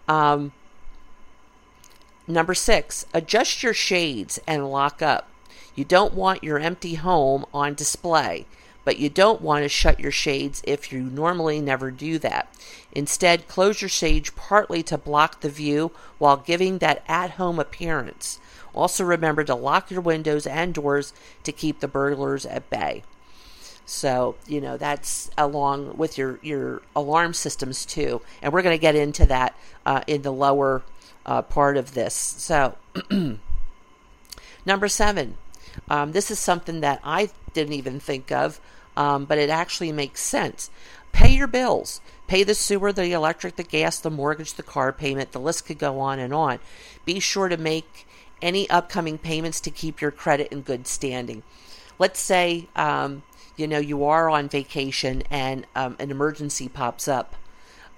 Um, 0.07 0.53
number 2.27 2.55
six, 2.55 3.07
adjust 3.13 3.63
your 3.63 3.75
shades 3.75 4.39
and 4.47 4.71
lock 4.71 5.03
up. 5.03 5.29
You 5.75 5.85
don't 5.85 6.15
want 6.15 6.45
your 6.45 6.59
empty 6.59 6.95
home 6.95 7.45
on 7.53 7.75
display 7.75 8.47
but 8.85 8.99
you 8.99 9.09
don't 9.09 9.43
want 9.43 9.63
to 9.63 9.69
shut 9.69 10.01
your 10.01 10.13
shades 10.13 10.63
if 10.67 10.93
you 10.93 11.01
normally 11.01 11.61
never 11.61 11.91
do 11.91 12.19
that. 12.19 12.53
Instead, 12.93 13.49
close 13.49 13.83
your 13.83 13.89
shades 13.89 14.31
partly 14.31 14.83
to 14.83 14.99
block 14.99 15.41
the 15.41 15.49
view 15.49 15.93
while 16.19 16.37
giving 16.37 16.79
that 16.79 17.03
at 17.07 17.33
home 17.33 17.59
appearance. 17.59 18.39
Also, 18.75 19.05
remember 19.05 19.45
to 19.45 19.55
lock 19.55 19.91
your 19.91 20.01
windows 20.01 20.47
and 20.47 20.75
doors 20.75 21.13
to 21.43 21.53
keep 21.53 21.81
the 21.81 21.89
burglars 21.89 22.47
at 22.47 22.69
bay. 22.71 23.03
So, 23.85 24.37
you 24.47 24.61
know, 24.61 24.77
that's 24.77 25.31
along 25.37 25.97
with 25.97 26.17
your, 26.17 26.39
your 26.43 26.83
alarm 26.95 27.35
systems 27.35 27.85
too. 27.85 28.21
And 28.41 28.53
we're 28.53 28.63
going 28.63 28.77
to 28.77 28.81
get 28.81 28.95
into 28.95 29.27
that 29.27 29.57
uh, 29.85 30.03
in 30.07 30.23
the 30.23 30.33
lower 30.33 30.83
uh, 31.27 31.43
part 31.43 31.77
of 31.77 31.95
this. 31.95 32.15
So, 32.15 32.77
number 34.65 34.87
seven, 34.87 35.37
um, 35.89 36.13
this 36.13 36.31
is 36.31 36.39
something 36.39 36.81
that 36.81 37.01
I 37.03 37.31
didn't 37.53 37.75
even 37.75 38.01
think 38.01 38.31
of, 38.31 38.61
um, 38.97 39.25
but 39.25 39.39
it 39.39 39.51
actually 39.51 39.93
makes 39.93 40.21
sense. 40.21 40.71
Pay 41.13 41.35
your 41.35 41.47
bills. 41.47 42.01
Pay 42.27 42.45
the 42.45 42.55
sewer, 42.55 42.93
the 42.93 43.13
electric, 43.13 43.57
the 43.57 43.63
gas, 43.65 43.99
the 43.99 44.11
mortgage, 44.11 44.55
the 44.55 44.63
car 44.63 44.93
payment. 44.93 45.33
The 45.33 45.41
list 45.41 45.67
could 45.67 45.79
go 45.79 45.99
on 45.99 46.19
and 46.19 46.33
on. 46.33 46.61
Be 47.05 47.19
sure 47.19 47.49
to 47.49 47.57
make 47.57 48.07
any 48.41 48.71
upcoming 48.71 49.19
payments 49.19 49.61
to 49.61 49.71
keep 49.71 50.01
your 50.01 50.11
credit 50.11 50.53
in 50.53 50.63
good 50.63 50.87
standing. 50.87 51.43
Let's 51.99 52.21
say, 52.21 52.69
um, 52.77 53.23
you 53.57 53.67
know, 53.67 53.79
you 53.79 54.05
are 54.05 54.31
on 54.31 54.49
vacation 54.49 55.23
and 55.31 55.67
um, 55.75 55.97
an 55.99 56.11
emergency 56.11 56.69
pops 56.69 57.09
up, 57.09 57.35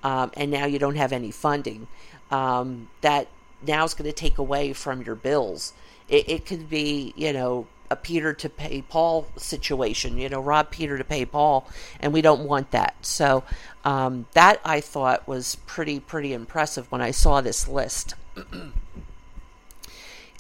um, 0.02 0.32
and 0.36 0.50
now 0.50 0.64
you 0.64 0.78
don't 0.78 0.96
have 0.96 1.12
any 1.12 1.30
funding. 1.30 1.86
Um, 2.30 2.88
that 3.02 3.28
now 3.64 3.84
is 3.84 3.94
going 3.94 4.10
to 4.10 4.12
take 4.12 4.38
away 4.38 4.72
from 4.72 5.02
your 5.02 5.14
bills. 5.14 5.72
It, 6.08 6.28
it 6.28 6.46
could 6.46 6.68
be, 6.68 7.12
you 7.16 7.32
know, 7.32 7.66
a 7.90 7.96
Peter 7.96 8.32
to 8.32 8.48
pay 8.48 8.82
Paul 8.82 9.26
situation, 9.36 10.16
you 10.16 10.28
know, 10.28 10.40
rob 10.40 10.70
Peter 10.70 10.96
to 10.96 11.04
pay 11.04 11.26
Paul, 11.26 11.68
and 12.00 12.12
we 12.12 12.22
don't 12.22 12.44
want 12.44 12.70
that. 12.70 12.94
So 13.02 13.44
um, 13.84 14.26
that 14.32 14.60
I 14.64 14.80
thought 14.80 15.28
was 15.28 15.56
pretty 15.66 16.00
pretty 16.00 16.32
impressive 16.32 16.90
when 16.90 17.02
I 17.02 17.10
saw 17.10 17.40
this 17.40 17.68
list. 17.68 18.14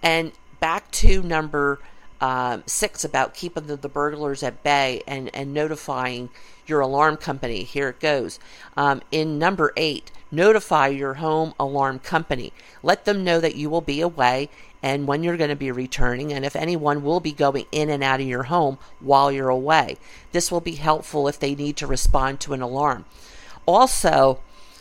and 0.02 0.32
back 0.60 0.90
to 0.92 1.22
number 1.22 1.78
um, 2.22 2.62
six 2.66 3.04
about 3.04 3.34
keeping 3.34 3.66
the, 3.66 3.76
the, 3.76 3.88
burglars 3.88 4.44
at 4.44 4.62
bay 4.62 5.02
and, 5.08 5.28
and 5.34 5.52
notifying 5.52 6.30
your 6.68 6.78
alarm 6.78 7.16
company. 7.16 7.64
Here 7.64 7.88
it 7.88 7.98
goes. 7.98 8.38
Um, 8.76 9.02
in 9.10 9.40
number 9.40 9.72
eight, 9.76 10.12
notify 10.30 10.86
your 10.86 11.14
home 11.14 11.52
alarm 11.58 11.98
company. 11.98 12.52
Let 12.80 13.06
them 13.06 13.24
know 13.24 13.40
that 13.40 13.56
you 13.56 13.68
will 13.68 13.80
be 13.80 14.00
away 14.00 14.50
and 14.82 15.06
when 15.06 15.22
you're 15.22 15.36
going 15.36 15.50
to 15.50 15.56
be 15.56 15.70
returning, 15.70 16.32
and 16.32 16.44
if 16.44 16.56
anyone 16.56 17.02
will 17.04 17.20
be 17.20 17.32
going 17.32 17.66
in 17.70 17.88
and 17.88 18.02
out 18.02 18.20
of 18.20 18.26
your 18.26 18.44
home 18.44 18.78
while 18.98 19.30
you're 19.30 19.48
away. 19.48 19.96
This 20.32 20.50
will 20.50 20.60
be 20.60 20.74
helpful 20.74 21.28
if 21.28 21.38
they 21.38 21.54
need 21.54 21.76
to 21.76 21.86
respond 21.86 22.40
to 22.40 22.52
an 22.52 22.62
alarm. 22.62 23.04
Also, 23.66 24.40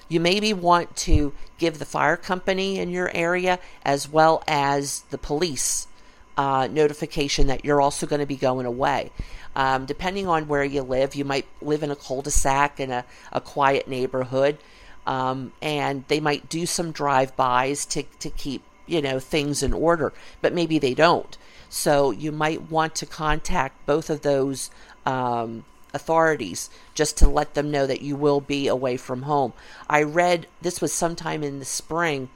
you 0.10 0.20
maybe 0.20 0.54
want 0.54 0.96
to 0.98 1.34
give 1.58 1.80
the 1.80 1.86
fire 1.86 2.18
company 2.18 2.80
in 2.80 2.90
your 2.90 3.12
area 3.14 3.60
as 3.86 4.10
well 4.10 4.44
as 4.48 5.02
the 5.12 5.18
police 5.18 5.88
uh, 6.36 6.68
notification 6.72 7.48
that 7.48 7.64
you're 7.64 7.82
also 7.82 8.08
going 8.08 8.20
to 8.20 8.26
be 8.26 8.36
going 8.36 8.66
away. 8.66 9.12
Um, 9.56 9.86
depending 9.86 10.28
on 10.28 10.48
where 10.48 10.64
you 10.64 10.82
live, 10.82 11.14
you 11.14 11.26
might 11.26 11.46
live 11.62 11.84
in 11.84 11.92
a 11.92 11.96
cul 11.96 12.22
de 12.22 12.32
sac 12.32 12.80
in 12.80 12.90
a, 12.90 13.06
a 13.32 13.42
quiet 13.42 13.88
neighborhood, 13.88 14.58
um, 15.06 15.52
and 15.62 16.06
they 16.08 16.20
might 16.20 16.50
do 16.50 16.66
some 16.66 16.92
drive 16.92 17.36
bys 17.36 17.86
to, 17.88 18.04
to 18.20 18.30
keep 18.30 18.64
you 18.92 19.02
know 19.02 19.20
things 19.20 19.64
in 19.64 19.74
order 19.74 20.14
but 20.42 20.54
maybe 20.54 20.78
they 20.78 20.94
don't. 20.94 21.38
So 21.70 22.12
you 22.12 22.32
might 22.32 22.70
want 22.70 22.96
to 22.96 23.06
contact 23.06 23.86
both 23.86 24.10
of 24.10 24.22
those 24.22 24.70
um, 25.06 25.64
authorities 25.94 26.70
just 26.94 27.18
to 27.18 27.30
let 27.30 27.54
them 27.54 27.72
know 27.72 27.88
that 27.88 28.02
you 28.02 28.16
will 28.16 28.42
be 28.42 28.68
away 28.68 28.98
from 28.98 29.24
home. 29.24 29.54
I 29.90 30.04
read 30.04 30.48
this 30.62 30.82
was 30.82 30.92
sometime 30.92 31.44
in 31.44 31.60
the 31.60 31.66
spring 31.66 32.30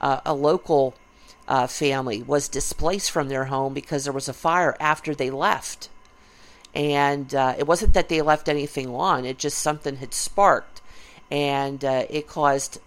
uh, 0.00 0.20
a 0.26 0.34
local 0.34 0.94
uh, 1.48 1.66
family 1.66 2.22
was 2.22 2.48
displaced 2.48 3.10
from 3.10 3.28
their 3.28 3.46
home 3.46 3.74
because 3.74 4.04
there 4.04 4.12
was 4.12 4.28
a 4.28 4.34
fire 4.34 4.76
after 4.80 5.14
they 5.14 5.30
left. 5.30 5.88
And 6.74 7.34
uh, 7.34 7.54
it 7.56 7.66
wasn't 7.66 7.94
that 7.94 8.08
they 8.08 8.20
left 8.20 8.48
anything 8.48 8.94
on 8.94 9.24
it 9.24 9.38
just 9.38 9.58
something 9.58 9.96
had 9.96 10.12
sparked. 10.12 10.82
And 11.30 11.84
uh, 11.84 12.04
it 12.10 12.28
caused 12.28 12.80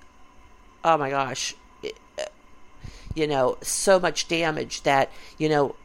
oh 0.83 0.97
my 0.97 1.09
gosh 1.09 1.55
you 3.17 3.27
know, 3.27 3.57
so 3.61 3.99
much 3.99 4.27
damage 4.27 4.83
that, 4.83 5.11
you 5.37 5.49
know, 5.49 5.75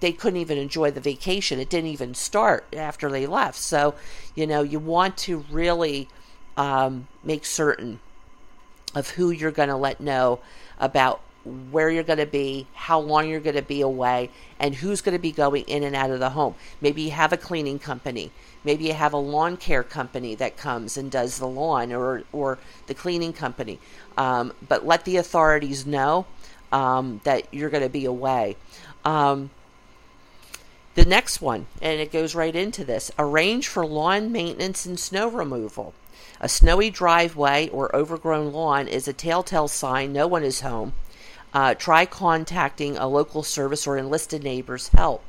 they 0.00 0.12
couldn't 0.12 0.40
even 0.40 0.56
enjoy 0.56 0.90
the 0.90 1.00
vacation. 1.00 1.58
It 1.58 1.68
didn't 1.68 1.90
even 1.90 2.14
start 2.14 2.66
after 2.74 3.10
they 3.10 3.26
left. 3.26 3.58
So, 3.58 3.94
you 4.34 4.46
know, 4.46 4.62
you 4.62 4.78
want 4.78 5.16
to 5.18 5.44
really 5.50 6.08
um, 6.56 7.08
make 7.22 7.44
certain 7.44 8.00
of 8.94 9.10
who 9.10 9.30
you're 9.30 9.50
going 9.50 9.68
to 9.68 9.76
let 9.76 10.00
know 10.00 10.40
about 10.78 11.20
where 11.70 11.90
you're 11.90 12.02
going 12.04 12.18
to 12.18 12.26
be, 12.26 12.66
how 12.74 12.98
long 12.98 13.28
you're 13.28 13.40
going 13.40 13.56
to 13.56 13.62
be 13.62 13.80
away, 13.80 14.30
and 14.58 14.74
who's 14.74 15.00
going 15.00 15.16
to 15.16 15.20
be 15.20 15.32
going 15.32 15.64
in 15.64 15.82
and 15.82 15.94
out 15.94 16.10
of 16.10 16.20
the 16.20 16.30
home. 16.30 16.54
Maybe 16.80 17.02
you 17.02 17.10
have 17.10 17.32
a 17.32 17.36
cleaning 17.36 17.78
company. 17.78 18.30
Maybe 18.64 18.84
you 18.84 18.92
have 18.94 19.12
a 19.12 19.18
lawn 19.18 19.56
care 19.56 19.82
company 19.82 20.34
that 20.36 20.56
comes 20.56 20.96
and 20.96 21.10
does 21.10 21.38
the 21.38 21.46
lawn 21.46 21.92
or, 21.92 22.24
or 22.32 22.58
the 22.86 22.94
cleaning 22.94 23.32
company. 23.32 23.78
Um, 24.16 24.52
but 24.66 24.86
let 24.86 25.04
the 25.04 25.16
authorities 25.16 25.86
know 25.86 26.26
um, 26.72 27.20
that 27.24 27.52
you're 27.52 27.70
going 27.70 27.82
to 27.82 27.88
be 27.88 28.04
away. 28.04 28.56
Um, 29.04 29.50
the 30.94 31.04
next 31.04 31.40
one, 31.40 31.66
and 31.80 32.00
it 32.00 32.10
goes 32.10 32.34
right 32.34 32.54
into 32.54 32.84
this 32.84 33.10
arrange 33.18 33.68
for 33.68 33.86
lawn 33.86 34.32
maintenance 34.32 34.84
and 34.84 34.98
snow 34.98 35.28
removal. 35.28 35.94
A 36.40 36.48
snowy 36.48 36.90
driveway 36.90 37.68
or 37.68 37.94
overgrown 37.94 38.52
lawn 38.52 38.88
is 38.88 39.06
a 39.06 39.12
telltale 39.12 39.68
sign 39.68 40.12
no 40.12 40.26
one 40.26 40.44
is 40.44 40.60
home. 40.60 40.94
Uh, 41.54 41.74
try 41.74 42.04
contacting 42.04 42.96
a 42.96 43.06
local 43.08 43.42
service 43.42 43.86
or 43.86 43.96
enlisted 43.96 44.42
neighbor's 44.42 44.88
help. 44.88 45.22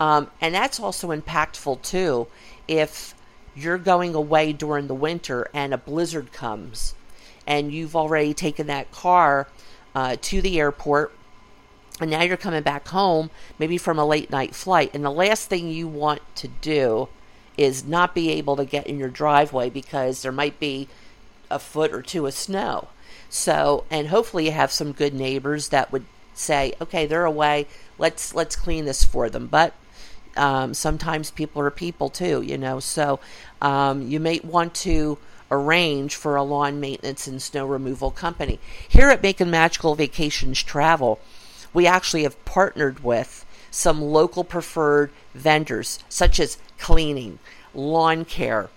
Um, 0.00 0.30
and 0.40 0.54
that's 0.54 0.80
also 0.80 1.08
impactful 1.08 1.82
too 1.82 2.26
if 2.66 3.14
you're 3.54 3.78
going 3.78 4.14
away 4.14 4.52
during 4.52 4.86
the 4.86 4.94
winter 4.94 5.48
and 5.52 5.74
a 5.74 5.78
blizzard 5.78 6.32
comes 6.32 6.94
and 7.46 7.72
you've 7.72 7.94
already 7.94 8.34
taken 8.34 8.66
that 8.66 8.90
car 8.90 9.48
uh, 9.94 10.16
to 10.20 10.40
the 10.40 10.58
airport 10.58 11.12
and 12.00 12.10
now 12.10 12.22
you're 12.22 12.36
coming 12.36 12.62
back 12.62 12.88
home, 12.88 13.30
maybe 13.58 13.78
from 13.78 13.98
a 13.98 14.04
late 14.04 14.30
night 14.30 14.54
flight, 14.54 14.90
and 14.92 15.04
the 15.04 15.10
last 15.10 15.48
thing 15.48 15.68
you 15.68 15.86
want 15.86 16.20
to 16.36 16.48
do 16.48 17.08
is 17.56 17.84
not 17.84 18.14
be 18.14 18.30
able 18.30 18.56
to 18.56 18.64
get 18.64 18.86
in 18.86 18.98
your 18.98 19.10
driveway 19.10 19.70
because 19.70 20.22
there 20.22 20.32
might 20.32 20.58
be 20.58 20.88
a 21.50 21.58
foot 21.58 21.92
or 21.92 22.02
two 22.02 22.26
of 22.26 22.34
snow. 22.34 22.88
So, 23.28 23.84
and 23.90 24.08
hopefully 24.08 24.46
you 24.46 24.52
have 24.52 24.72
some 24.72 24.92
good 24.92 25.14
neighbors 25.14 25.68
that 25.68 25.92
would 25.92 26.04
say, 26.34 26.72
"Okay, 26.80 27.06
they're 27.06 27.24
away. 27.24 27.66
Let's 27.98 28.34
let's 28.34 28.56
clean 28.56 28.84
this 28.84 29.04
for 29.04 29.30
them." 29.30 29.46
But 29.46 29.74
um, 30.36 30.74
sometimes 30.74 31.30
people 31.30 31.62
are 31.62 31.70
people 31.70 32.08
too, 32.08 32.42
you 32.42 32.58
know. 32.58 32.80
So 32.80 33.20
um, 33.60 34.02
you 34.02 34.18
may 34.18 34.40
want 34.42 34.74
to 34.76 35.18
arrange 35.52 36.16
for 36.16 36.34
a 36.34 36.42
lawn 36.42 36.80
maintenance 36.80 37.26
and 37.26 37.40
snow 37.40 37.66
removal 37.66 38.10
company. 38.10 38.58
Here 38.88 39.10
at 39.10 39.22
Making 39.22 39.50
Magical 39.50 39.94
Vacations 39.94 40.62
Travel, 40.62 41.20
we 41.72 41.86
actually 41.86 42.22
have 42.24 42.44
partnered 42.44 43.04
with 43.04 43.44
some 43.70 44.00
local 44.00 44.44
preferred 44.44 45.10
vendors, 45.34 45.98
such 46.08 46.40
as 46.40 46.58
cleaning, 46.78 47.38
lawn 47.74 48.24
care, 48.24 48.70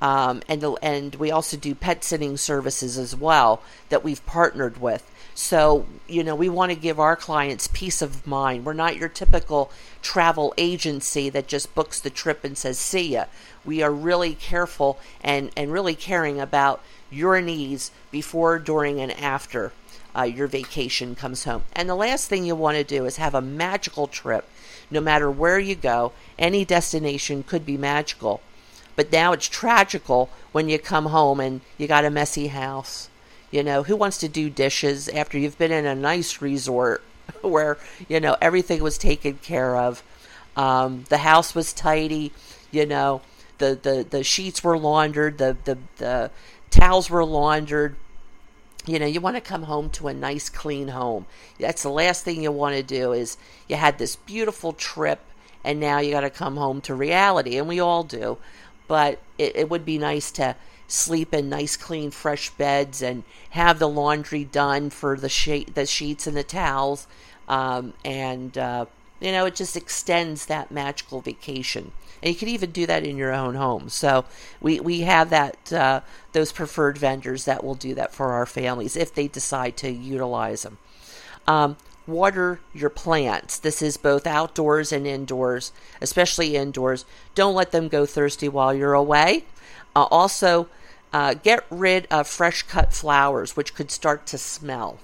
um, 0.00 0.42
and 0.48 0.64
and 0.82 1.14
we 1.14 1.30
also 1.30 1.56
do 1.56 1.74
pet 1.76 2.02
sitting 2.02 2.36
services 2.36 2.98
as 2.98 3.14
well 3.14 3.62
that 3.88 4.02
we've 4.02 4.24
partnered 4.26 4.80
with. 4.80 5.08
So 5.34 5.86
you 6.08 6.22
know 6.22 6.34
we 6.34 6.48
want 6.48 6.70
to 6.72 6.76
give 6.76 7.00
our 7.00 7.16
clients 7.16 7.68
peace 7.72 8.02
of 8.02 8.26
mind. 8.26 8.64
We're 8.64 8.72
not 8.72 8.96
your 8.96 9.08
typical 9.08 9.70
travel 10.02 10.52
agency 10.58 11.30
that 11.30 11.46
just 11.46 11.74
books 11.74 12.00
the 12.00 12.10
trip 12.10 12.44
and 12.44 12.56
says 12.56 12.78
see 12.78 13.12
ya. 13.12 13.26
We 13.64 13.82
are 13.82 13.92
really 13.92 14.34
careful 14.34 14.98
and 15.22 15.50
and 15.56 15.72
really 15.72 15.94
caring 15.94 16.40
about 16.40 16.82
your 17.10 17.40
needs 17.40 17.90
before, 18.10 18.58
during, 18.58 19.00
and 19.00 19.12
after 19.12 19.72
uh, 20.16 20.22
your 20.22 20.46
vacation 20.46 21.14
comes 21.14 21.44
home. 21.44 21.64
And 21.74 21.88
the 21.88 21.94
last 21.94 22.28
thing 22.28 22.44
you 22.44 22.56
want 22.56 22.76
to 22.76 22.84
do 22.84 23.04
is 23.04 23.16
have 23.16 23.34
a 23.34 23.40
magical 23.40 24.06
trip. 24.06 24.48
No 24.90 25.00
matter 25.00 25.30
where 25.30 25.58
you 25.58 25.74
go, 25.74 26.12
any 26.38 26.64
destination 26.64 27.42
could 27.42 27.64
be 27.64 27.76
magical. 27.76 28.40
But 28.94 29.10
now 29.10 29.32
it's 29.32 29.48
tragical 29.48 30.28
when 30.52 30.68
you 30.68 30.78
come 30.78 31.06
home 31.06 31.40
and 31.40 31.62
you 31.78 31.86
got 31.86 32.04
a 32.04 32.10
messy 32.10 32.48
house. 32.48 33.08
You 33.52 33.62
know, 33.62 33.84
who 33.84 33.94
wants 33.94 34.18
to 34.18 34.28
do 34.28 34.50
dishes 34.50 35.08
after 35.08 35.38
you've 35.38 35.58
been 35.58 35.70
in 35.70 35.86
a 35.86 35.94
nice 35.94 36.42
resort 36.42 37.04
where, 37.42 37.78
you 38.08 38.18
know, 38.18 38.36
everything 38.40 38.82
was 38.82 38.98
taken 38.98 39.34
care 39.34 39.76
of? 39.76 40.02
Um, 40.56 41.04
the 41.08 41.18
house 41.18 41.54
was 41.54 41.72
tidy, 41.72 42.32
you 42.72 42.84
know, 42.84 43.22
the, 43.58 43.78
the, 43.80 44.04
the 44.08 44.24
sheets 44.24 44.64
were 44.64 44.76
laundered, 44.76 45.38
the, 45.38 45.56
the, 45.64 45.78
the 45.98 46.30
towels 46.70 47.08
were 47.08 47.24
laundered, 47.24 47.94
you 48.86 48.98
know 48.98 49.06
you 49.06 49.20
want 49.20 49.36
to 49.36 49.40
come 49.40 49.64
home 49.64 49.90
to 49.90 50.08
a 50.08 50.14
nice 50.14 50.48
clean 50.48 50.88
home. 50.88 51.26
That's 51.58 51.82
the 51.82 51.90
last 51.90 52.24
thing 52.24 52.42
you 52.42 52.50
want 52.50 52.74
to 52.76 52.82
do 52.82 53.12
is 53.12 53.36
you 53.68 53.76
had 53.76 53.98
this 53.98 54.16
beautiful 54.16 54.72
trip 54.72 55.20
and 55.64 55.78
now 55.78 55.98
you 55.98 56.10
got 56.10 56.22
to 56.22 56.30
come 56.30 56.56
home 56.56 56.80
to 56.82 56.94
reality 56.94 57.56
and 57.56 57.68
we 57.68 57.78
all 57.78 58.02
do. 58.02 58.38
But 58.88 59.20
it, 59.38 59.56
it 59.56 59.70
would 59.70 59.84
be 59.84 59.98
nice 59.98 60.30
to 60.32 60.56
sleep 60.92 61.32
in 61.32 61.48
nice 61.48 61.76
clean 61.76 62.10
fresh 62.10 62.50
beds 62.50 63.00
and 63.02 63.24
have 63.50 63.78
the 63.78 63.88
laundry 63.88 64.44
done 64.44 64.90
for 64.90 65.16
the, 65.16 65.28
she- 65.28 65.64
the 65.64 65.86
sheets 65.86 66.26
and 66.26 66.36
the 66.36 66.42
towels 66.42 67.06
um, 67.48 67.92
and 68.04 68.58
uh, 68.58 68.84
you 69.20 69.32
know 69.32 69.46
it 69.46 69.54
just 69.54 69.76
extends 69.76 70.46
that 70.46 70.70
magical 70.70 71.20
vacation 71.20 71.92
and 72.22 72.32
you 72.32 72.38
can 72.38 72.48
even 72.48 72.70
do 72.70 72.86
that 72.86 73.04
in 73.04 73.16
your 73.16 73.32
own 73.32 73.56
home. 73.56 73.88
So 73.88 74.24
we 74.60 74.78
we 74.78 75.00
have 75.00 75.30
that 75.30 75.72
uh, 75.72 76.00
those 76.32 76.52
preferred 76.52 76.96
vendors 76.96 77.44
that 77.46 77.64
will 77.64 77.74
do 77.74 77.94
that 77.94 78.14
for 78.14 78.32
our 78.32 78.46
families 78.46 78.96
if 78.96 79.12
they 79.12 79.26
decide 79.26 79.76
to 79.78 79.90
utilize 79.90 80.62
them. 80.62 80.78
Um, 81.48 81.76
water 82.06 82.60
your 82.72 82.90
plants. 82.90 83.58
This 83.58 83.82
is 83.82 83.96
both 83.96 84.26
outdoors 84.26 84.92
and 84.92 85.06
indoors, 85.06 85.72
especially 86.00 86.56
indoors. 86.56 87.04
Don't 87.34 87.54
let 87.54 87.72
them 87.72 87.88
go 87.88 88.06
thirsty 88.06 88.48
while 88.48 88.72
you're 88.72 88.94
away. 88.94 89.44
Uh, 89.96 90.04
also, 90.10 90.68
uh, 91.12 91.34
get 91.34 91.64
rid 91.70 92.06
of 92.10 92.26
fresh 92.26 92.62
cut 92.62 92.92
flowers, 92.92 93.56
which 93.56 93.74
could 93.74 93.90
start 93.90 94.26
to 94.26 94.38
smell. 94.38 94.98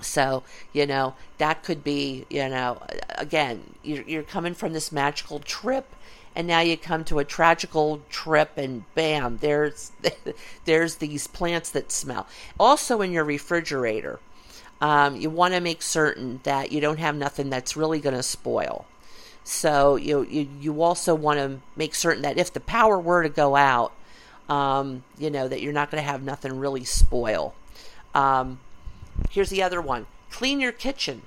So, 0.00 0.42
you 0.72 0.86
know, 0.86 1.14
that 1.38 1.62
could 1.62 1.84
be, 1.84 2.26
you 2.30 2.48
know, 2.48 2.82
again, 3.10 3.74
you're, 3.82 4.04
you're 4.04 4.22
coming 4.22 4.54
from 4.54 4.72
this 4.72 4.90
magical 4.90 5.38
trip 5.38 5.86
and 6.34 6.46
now 6.46 6.60
you 6.60 6.76
come 6.76 7.04
to 7.04 7.18
a 7.18 7.24
tragical 7.24 8.00
trip 8.08 8.52
and 8.56 8.84
bam 8.94 9.38
there's 9.38 9.92
there's 10.64 10.96
these 10.96 11.26
plants 11.26 11.70
that 11.70 11.92
smell 11.92 12.26
also 12.58 13.00
in 13.00 13.12
your 13.12 13.24
refrigerator 13.24 14.18
um, 14.80 15.14
you 15.14 15.30
want 15.30 15.54
to 15.54 15.60
make 15.60 15.82
certain 15.82 16.40
that 16.42 16.72
you 16.72 16.80
don't 16.80 16.98
have 16.98 17.14
nothing 17.14 17.50
that's 17.50 17.76
really 17.76 18.00
going 18.00 18.16
to 18.16 18.22
spoil 18.22 18.86
so 19.44 19.96
you, 19.96 20.22
you 20.22 20.48
you 20.60 20.82
also 20.82 21.14
want 21.14 21.38
to 21.38 21.60
make 21.76 21.94
certain 21.94 22.22
that 22.22 22.38
if 22.38 22.52
the 22.52 22.60
power 22.60 22.98
were 22.98 23.22
to 23.22 23.28
go 23.28 23.56
out 23.56 23.92
um, 24.52 25.04
you 25.18 25.30
know 25.30 25.48
that 25.48 25.60
you're 25.60 25.72
not 25.72 25.90
going 25.90 26.02
to 26.02 26.10
have 26.10 26.22
nothing 26.22 26.58
really 26.58 26.84
spoil 26.84 27.54
um, 28.14 28.60
here's 29.30 29.50
the 29.50 29.62
other 29.62 29.80
one 29.80 30.06
clean 30.30 30.60
your 30.60 30.72
kitchen 30.72 31.22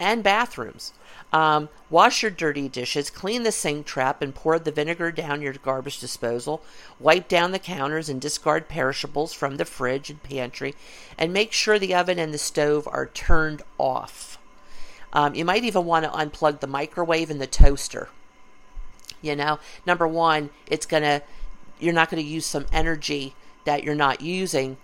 and 0.00 0.22
bathrooms 0.22 0.92
um, 1.32 1.70
wash 1.88 2.22
your 2.22 2.30
dirty 2.30 2.68
dishes, 2.68 3.08
clean 3.08 3.42
the 3.42 3.52
sink 3.52 3.86
trap, 3.86 4.20
and 4.20 4.34
pour 4.34 4.58
the 4.58 4.70
vinegar 4.70 5.10
down 5.10 5.40
your 5.40 5.54
garbage 5.54 5.98
disposal. 5.98 6.62
Wipe 7.00 7.26
down 7.26 7.52
the 7.52 7.58
counters 7.58 8.10
and 8.10 8.20
discard 8.20 8.68
perishables 8.68 9.32
from 9.32 9.56
the 9.56 9.64
fridge 9.64 10.10
and 10.10 10.22
pantry, 10.22 10.74
and 11.16 11.32
make 11.32 11.52
sure 11.52 11.78
the 11.78 11.94
oven 11.94 12.18
and 12.18 12.34
the 12.34 12.38
stove 12.38 12.86
are 12.86 13.06
turned 13.06 13.62
off. 13.78 14.38
Um, 15.14 15.34
you 15.34 15.44
might 15.44 15.64
even 15.64 15.86
want 15.86 16.04
to 16.04 16.10
unplug 16.10 16.60
the 16.60 16.66
microwave 16.66 17.30
and 17.30 17.40
the 17.40 17.46
toaster. 17.46 18.10
You 19.22 19.34
know, 19.36 19.58
number 19.86 20.06
one, 20.06 20.50
it's 20.66 20.86
gonna 20.86 21.22
you're 21.82 21.92
not 21.92 22.10
going 22.10 22.22
to 22.22 22.28
use 22.28 22.46
some 22.46 22.66
energy 22.72 23.34
that 23.64 23.82
you're 23.84 23.94
not 23.94 24.20
using, 24.20 24.76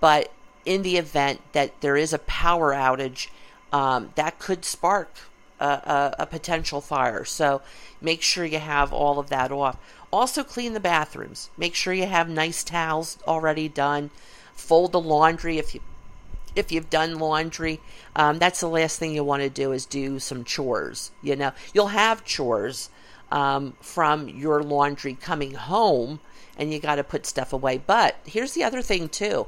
but 0.00 0.32
in 0.64 0.82
the 0.82 0.96
event 0.96 1.40
that 1.52 1.80
there 1.80 1.96
is 1.96 2.12
a 2.12 2.18
power 2.18 2.72
outage, 2.72 3.28
um, 3.72 4.10
that 4.16 4.38
could 4.38 4.64
spark 4.64 5.14
a, 5.60 5.64
a, 5.66 6.14
a 6.20 6.26
potential 6.26 6.80
fire. 6.80 7.24
So 7.24 7.62
make 8.00 8.22
sure 8.22 8.44
you 8.44 8.58
have 8.58 8.92
all 8.92 9.18
of 9.18 9.28
that 9.28 9.52
off. 9.52 9.76
Also, 10.12 10.44
clean 10.44 10.72
the 10.72 10.80
bathrooms. 10.80 11.50
Make 11.56 11.74
sure 11.74 11.92
you 11.92 12.06
have 12.06 12.28
nice 12.28 12.62
towels 12.64 13.18
already 13.26 13.68
done. 13.68 14.10
Fold 14.54 14.92
the 14.92 15.00
laundry 15.00 15.58
if 15.58 15.74
you 15.74 15.80
if 16.54 16.72
you've 16.72 16.88
done 16.88 17.18
laundry. 17.18 17.80
Um, 18.14 18.38
that's 18.38 18.60
the 18.60 18.68
last 18.68 18.98
thing 18.98 19.14
you 19.14 19.22
want 19.22 19.42
to 19.42 19.50
do 19.50 19.72
is 19.72 19.84
do 19.84 20.18
some 20.18 20.42
chores. 20.42 21.10
You 21.22 21.36
know, 21.36 21.52
you'll 21.74 21.88
have 21.88 22.24
chores 22.24 22.88
um, 23.30 23.74
from 23.80 24.28
your 24.28 24.62
laundry 24.62 25.14
coming 25.14 25.52
home, 25.52 26.20
and 26.56 26.72
you 26.72 26.78
got 26.78 26.96
to 26.96 27.04
put 27.04 27.26
stuff 27.26 27.52
away. 27.52 27.78
But 27.78 28.16
here's 28.24 28.52
the 28.52 28.64
other 28.64 28.82
thing 28.82 29.08
too. 29.08 29.46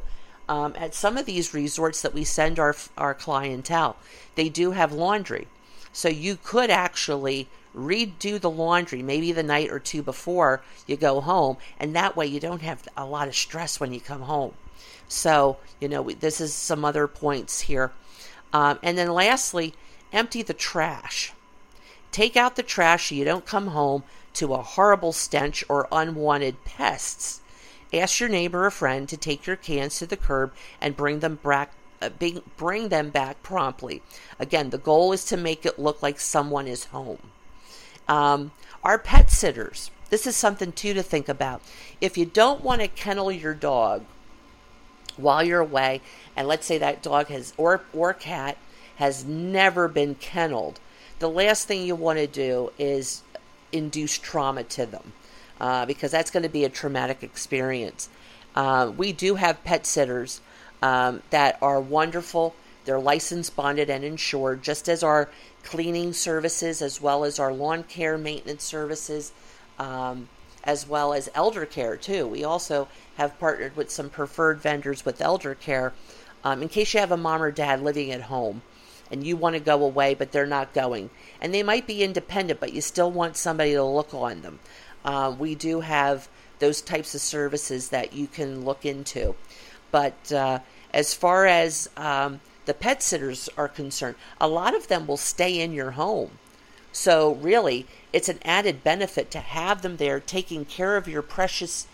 Um, 0.48 0.74
at 0.76 0.94
some 0.94 1.16
of 1.16 1.26
these 1.26 1.52
resorts 1.52 2.00
that 2.02 2.14
we 2.14 2.24
send 2.24 2.58
our 2.58 2.74
our 2.96 3.14
clientele, 3.14 3.96
they 4.34 4.48
do 4.48 4.72
have 4.72 4.92
laundry. 4.92 5.46
So 5.92 6.08
you 6.08 6.38
could 6.42 6.70
actually 6.70 7.48
redo 7.76 8.40
the 8.40 8.50
laundry 8.50 9.02
maybe 9.02 9.32
the 9.32 9.42
night 9.42 9.70
or 9.70 9.78
two 9.78 10.02
before 10.02 10.62
you 10.86 10.96
go 10.96 11.20
home, 11.20 11.56
and 11.78 11.94
that 11.94 12.16
way 12.16 12.26
you 12.26 12.40
don't 12.40 12.62
have 12.62 12.88
a 12.96 13.04
lot 13.04 13.28
of 13.28 13.36
stress 13.36 13.78
when 13.78 13.92
you 13.92 14.00
come 14.00 14.22
home. 14.22 14.54
So, 15.08 15.56
you 15.80 15.88
know, 15.88 16.02
this 16.10 16.40
is 16.40 16.52
some 16.52 16.84
other 16.84 17.06
points 17.06 17.62
here. 17.62 17.92
Um, 18.52 18.78
and 18.82 18.96
then 18.96 19.12
lastly, 19.12 19.74
empty 20.12 20.42
the 20.42 20.54
trash. 20.54 21.32
Take 22.10 22.36
out 22.36 22.56
the 22.56 22.62
trash 22.62 23.08
so 23.08 23.14
you 23.14 23.24
don't 23.24 23.44
come 23.46 23.68
home 23.68 24.04
to 24.38 24.54
a 24.54 24.62
horrible 24.62 25.12
stench 25.12 25.64
or 25.68 25.88
unwanted 25.90 26.64
pests. 26.64 27.40
Ask 27.92 28.20
your 28.20 28.28
neighbor 28.28 28.66
or 28.66 28.70
friend 28.70 29.08
to 29.08 29.16
take 29.16 29.46
your 29.46 29.56
cans 29.56 29.98
to 29.98 30.06
the 30.06 30.16
curb 30.16 30.52
and 30.80 30.96
bring 30.96 31.20
them 31.20 31.38
back. 31.42 31.72
Uh, 32.00 32.10
bring, 32.10 32.42
bring 32.56 32.90
them 32.90 33.10
back 33.10 33.42
promptly. 33.42 34.02
Again, 34.38 34.70
the 34.70 34.78
goal 34.78 35.12
is 35.12 35.24
to 35.24 35.36
make 35.36 35.66
it 35.66 35.80
look 35.80 36.00
like 36.00 36.20
someone 36.20 36.68
is 36.68 36.84
home. 36.84 37.18
Um, 38.06 38.52
our 38.84 38.98
pet 38.98 39.30
sitters. 39.30 39.90
This 40.08 40.24
is 40.24 40.36
something 40.36 40.70
too 40.70 40.94
to 40.94 41.02
think 41.02 41.28
about. 41.28 41.60
If 42.00 42.16
you 42.16 42.24
don't 42.24 42.62
want 42.62 42.80
to 42.82 42.88
kennel 42.88 43.32
your 43.32 43.54
dog 43.54 44.04
while 45.16 45.42
you're 45.42 45.60
away, 45.60 46.00
and 46.36 46.46
let's 46.46 46.66
say 46.66 46.78
that 46.78 47.02
dog 47.02 47.26
has 47.26 47.52
or 47.56 47.82
or 47.92 48.14
cat 48.14 48.56
has 48.96 49.24
never 49.24 49.88
been 49.88 50.14
kenneled, 50.14 50.78
the 51.18 51.28
last 51.28 51.66
thing 51.66 51.82
you 51.82 51.96
want 51.96 52.20
to 52.20 52.28
do 52.28 52.72
is 52.78 53.22
induce 53.72 54.18
trauma 54.18 54.64
to 54.64 54.86
them 54.86 55.12
uh, 55.60 55.86
because 55.86 56.10
that's 56.10 56.30
going 56.30 56.42
to 56.42 56.48
be 56.48 56.64
a 56.64 56.68
traumatic 56.68 57.22
experience. 57.22 58.08
Uh, 58.54 58.92
we 58.96 59.12
do 59.12 59.36
have 59.36 59.62
pet 59.64 59.86
sitters 59.86 60.40
um, 60.82 61.22
that 61.30 61.58
are 61.62 61.80
wonderful. 61.80 62.54
They're 62.84 62.98
licensed, 62.98 63.54
bonded, 63.54 63.90
and 63.90 64.04
insured, 64.04 64.62
just 64.62 64.88
as 64.88 65.02
our 65.02 65.28
cleaning 65.62 66.12
services, 66.12 66.80
as 66.80 67.00
well 67.00 67.24
as 67.24 67.38
our 67.38 67.52
lawn 67.52 67.84
care 67.84 68.16
maintenance 68.16 68.64
services, 68.64 69.32
um, 69.78 70.28
as 70.64 70.88
well 70.88 71.12
as 71.12 71.28
elder 71.34 71.66
care, 71.66 71.96
too. 71.96 72.26
We 72.26 72.44
also 72.44 72.88
have 73.16 73.38
partnered 73.38 73.76
with 73.76 73.90
some 73.90 74.08
preferred 74.08 74.60
vendors 74.60 75.04
with 75.04 75.20
elder 75.20 75.54
care 75.54 75.92
um, 76.44 76.62
in 76.62 76.68
case 76.68 76.94
you 76.94 77.00
have 77.00 77.12
a 77.12 77.16
mom 77.16 77.42
or 77.42 77.50
dad 77.50 77.82
living 77.82 78.10
at 78.10 78.22
home 78.22 78.62
and 79.10 79.26
you 79.26 79.36
want 79.36 79.54
to 79.54 79.60
go 79.60 79.82
away, 79.84 80.14
but 80.14 80.32
they're 80.32 80.46
not 80.46 80.74
going. 80.74 81.10
And 81.40 81.54
they 81.54 81.62
might 81.62 81.86
be 81.86 82.02
independent, 82.02 82.60
but 82.60 82.72
you 82.72 82.80
still 82.80 83.10
want 83.10 83.36
somebody 83.36 83.72
to 83.72 83.82
look 83.82 84.12
on 84.12 84.42
them. 84.42 84.58
Uh, 85.04 85.34
we 85.38 85.54
do 85.54 85.80
have 85.80 86.28
those 86.58 86.80
types 86.80 87.14
of 87.14 87.20
services 87.20 87.88
that 87.90 88.12
you 88.12 88.26
can 88.26 88.64
look 88.64 88.84
into. 88.84 89.34
But 89.90 90.32
uh, 90.32 90.60
as 90.92 91.14
far 91.14 91.46
as 91.46 91.88
um, 91.96 92.40
the 92.66 92.74
pet 92.74 93.02
sitters 93.02 93.48
are 93.56 93.68
concerned, 93.68 94.16
a 94.40 94.48
lot 94.48 94.74
of 94.74 94.88
them 94.88 95.06
will 95.06 95.16
stay 95.16 95.60
in 95.60 95.72
your 95.72 95.92
home. 95.92 96.38
So, 96.90 97.34
really, 97.34 97.86
it's 98.12 98.28
an 98.28 98.40
added 98.44 98.82
benefit 98.82 99.30
to 99.32 99.38
have 99.40 99.82
them 99.82 99.98
there 99.98 100.20
taking 100.20 100.64
care 100.64 100.96
of 100.96 101.06
your 101.06 101.22
precious, 101.22 101.86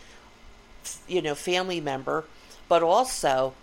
you 1.07 1.21
know, 1.21 1.35
family 1.35 1.81
member, 1.81 2.25
but 2.69 2.83
also 2.83 3.55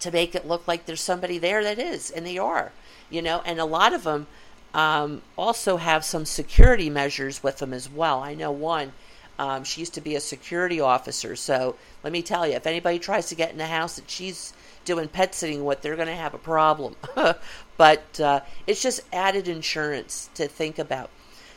to 0.00 0.10
make 0.10 0.34
it 0.34 0.46
look 0.46 0.66
like 0.66 0.86
there's 0.86 1.00
somebody 1.00 1.38
there 1.38 1.62
that 1.64 1.78
is, 1.78 2.10
and 2.10 2.26
they 2.26 2.38
are, 2.38 2.72
you 3.10 3.22
know, 3.22 3.42
and 3.44 3.58
a 3.58 3.64
lot 3.64 3.92
of 3.92 4.04
them 4.04 4.26
um, 4.74 5.22
also 5.36 5.76
have 5.76 6.04
some 6.04 6.24
security 6.24 6.90
measures 6.90 7.42
with 7.42 7.58
them 7.58 7.72
as 7.72 7.90
well. 7.90 8.20
I 8.22 8.34
know 8.34 8.50
one, 8.50 8.92
um, 9.38 9.64
she 9.64 9.80
used 9.80 9.94
to 9.94 10.00
be 10.00 10.16
a 10.16 10.20
security 10.20 10.80
officer, 10.80 11.36
so 11.36 11.76
let 12.02 12.12
me 12.12 12.22
tell 12.22 12.46
you, 12.46 12.54
if 12.54 12.66
anybody 12.66 12.98
tries 12.98 13.28
to 13.28 13.34
get 13.34 13.50
in 13.50 13.58
the 13.58 13.66
house 13.66 13.96
that 13.96 14.10
she's 14.10 14.52
doing 14.84 15.08
pet 15.08 15.34
sitting 15.34 15.64
with, 15.64 15.82
they're 15.82 15.96
going 15.96 16.08
to 16.08 16.14
have 16.14 16.34
a 16.34 16.38
problem. 16.38 16.96
but 17.76 18.20
uh, 18.20 18.40
it's 18.66 18.82
just 18.82 19.00
added 19.12 19.46
insurance 19.46 20.30
to 20.34 20.48
think 20.48 20.78
about. 20.78 21.10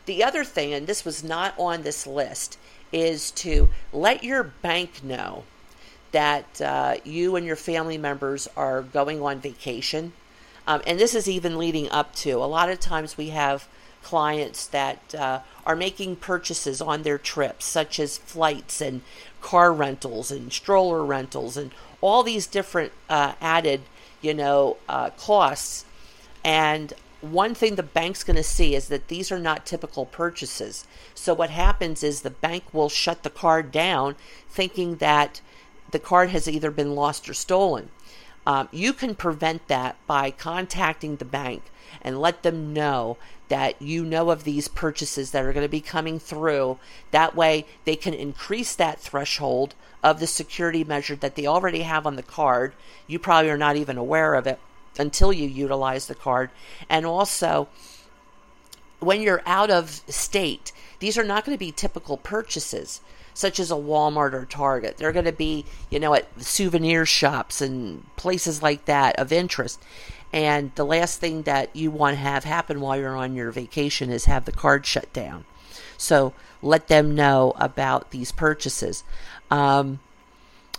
The 0.06 0.23
other 0.23 0.43
thing, 0.43 0.73
and 0.73 0.88
this 0.88 1.06
was 1.06 1.23
not 1.23 1.54
on 1.58 1.84
this 1.84 2.06
list, 2.06 2.58
is 2.91 3.32
to 3.32 3.69
let 3.93 4.23
your 4.23 4.43
bank 4.43 5.04
know 5.04 5.43
that 6.12 6.62
uh, 6.62 6.95
you 7.04 7.36
and 7.36 7.45
your 7.45 7.56
family 7.56 7.97
members 7.97 8.47
are 8.56 8.82
going 8.82 9.21
on 9.21 9.39
vacation. 9.39 10.13
Um, 10.67 10.82
and 10.86 11.00
this 11.00 11.15
is 11.15 11.28
even 11.28 11.58
leading 11.58 11.89
up 11.89 12.13
to 12.17 12.32
a 12.32 12.45
lot 12.45 12.69
of 12.69 12.80
times 12.80 13.17
we 13.17 13.30
have 13.30 13.67
clients 14.04 14.67
that 14.67 15.15
uh, 15.15 15.39
are 15.65 15.76
making 15.76 16.15
purchases 16.15 16.82
on 16.82 17.04
their 17.04 17.17
trips, 17.17 17.65
such 17.65 18.00
as 18.00 18.17
flights 18.17 18.82
and 18.82 19.02
car 19.41 19.74
rentals 19.74 20.32
and 20.32 20.52
stroller 20.52 21.04
rentals 21.04 21.58
and 21.58 21.71
all 22.02 22.24
these 22.24 22.47
different 22.47 22.91
uh, 23.10 23.34
added, 23.39 23.82
you 24.21 24.34
know, 24.34 24.78
uh, 24.89 25.10
costs. 25.12 25.86
And 26.43 26.93
one 27.21 27.54
thing 27.54 27.76
the 27.76 27.84
bank's 27.84 28.24
going 28.24 28.38
to 28.38 28.43
see 28.43 28.74
is 28.74 28.88
that 28.88 29.08
these 29.08 29.32
are 29.32 29.39
not 29.39 29.65
typical 29.65 30.08
purchases. 30.08 30.86
So 31.13 31.34
what 31.34 31.52
happens 31.52 32.04
is 32.04 32.21
the 32.21 32.32
bank 32.32 32.63
will 32.74 32.89
shut 32.89 33.21
the 33.21 33.30
card 33.30 33.71
down, 33.71 34.15
thinking 34.50 34.95
that 34.95 35.41
the 35.91 35.99
card 35.99 36.30
has 36.30 36.47
either 36.47 36.71
been 36.71 36.95
lost 36.95 37.30
or 37.30 37.34
stolen. 37.34 37.89
Um, 38.45 38.69
you 38.71 38.93
can 38.93 39.15
prevent 39.15 39.67
that 39.67 39.95
by 40.08 40.32
contacting 40.32 41.17
the 41.17 41.25
bank 41.25 41.63
and 42.01 42.19
let 42.19 42.43
them 42.43 42.73
know 42.73 43.17
that 43.49 43.82
you 43.82 44.04
know 44.04 44.30
of 44.30 44.43
these 44.43 44.67
purchases 44.67 45.32
that 45.32 45.43
are 45.43 45.54
going 45.54 45.65
to 45.65 45.69
be 45.69 45.82
coming 45.82 46.19
through. 46.19 46.80
That 47.12 47.36
way, 47.36 47.65
they 47.86 47.95
can 47.95 48.13
increase 48.13 48.75
that 48.75 48.99
threshold 48.99 49.75
of 50.01 50.19
the 50.19 50.27
security 50.27 50.84
measure 50.84 51.15
that 51.17 51.36
they 51.36 51.45
already 51.45 51.82
have 51.82 52.08
on 52.08 52.15
the 52.15 52.23
card. 52.23 52.73
You 53.08 53.19
probably 53.19 53.51
are 53.51 53.58
not 53.58 53.75
even 53.75 53.97
aware 53.97 54.34
of 54.34 54.47
it 54.47 54.60
until 54.97 55.32
you 55.32 55.47
utilize 55.47 56.08
the 56.08 56.15
card. 56.15 56.49
And 56.89 57.06
also, 57.06 57.67
when 58.99 59.21
you're 59.21 59.43
out 59.45 59.69
of 59.69 60.01
state, 60.08 60.71
these 60.99 61.17
are 61.17 61.23
not 61.23 61.45
going 61.45 61.56
to 61.56 61.60
be 61.60 61.71
typical 61.71 62.17
purchases 62.17 63.01
such 63.34 63.60
as 63.60 63.72
a 63.72 63.76
Walmart 63.76 64.34
or 64.34 64.46
Target. 64.46 64.98
They're 64.98 65.12
going 65.12 65.26
to 65.26 65.32
be, 65.32 65.65
you 65.89 66.00
know, 66.00 66.13
at 66.13 66.41
souvenir 66.41 67.06
shops 67.06 67.62
and 67.62 68.06
places 68.15 68.62
like 68.62 68.86
that 68.86 69.17
of 69.17 69.32
interest. 69.32 69.82
And 70.34 70.72
the 70.76 70.86
last 70.86 71.20
thing 71.20 71.44
that 71.44 71.76
you 71.76 71.91
want 71.91 72.15
to 72.15 72.22
have 72.22 72.44
happen 72.44 72.80
while 72.80 72.98
you're 72.98 73.17
on 73.17 73.36
your 73.36 73.52
vacation 73.52 74.10
is 74.10 74.26
have 74.26 74.46
the 74.46 74.52
card 74.52 74.86
shut 74.86 75.12
down. 75.13 75.46
So 75.98 76.34
let 76.62 76.88
them 76.88 77.15
know 77.15 77.54
about 77.58 78.12
these 78.12 78.32
purchases. 78.32 79.04
Um, 79.50 80.00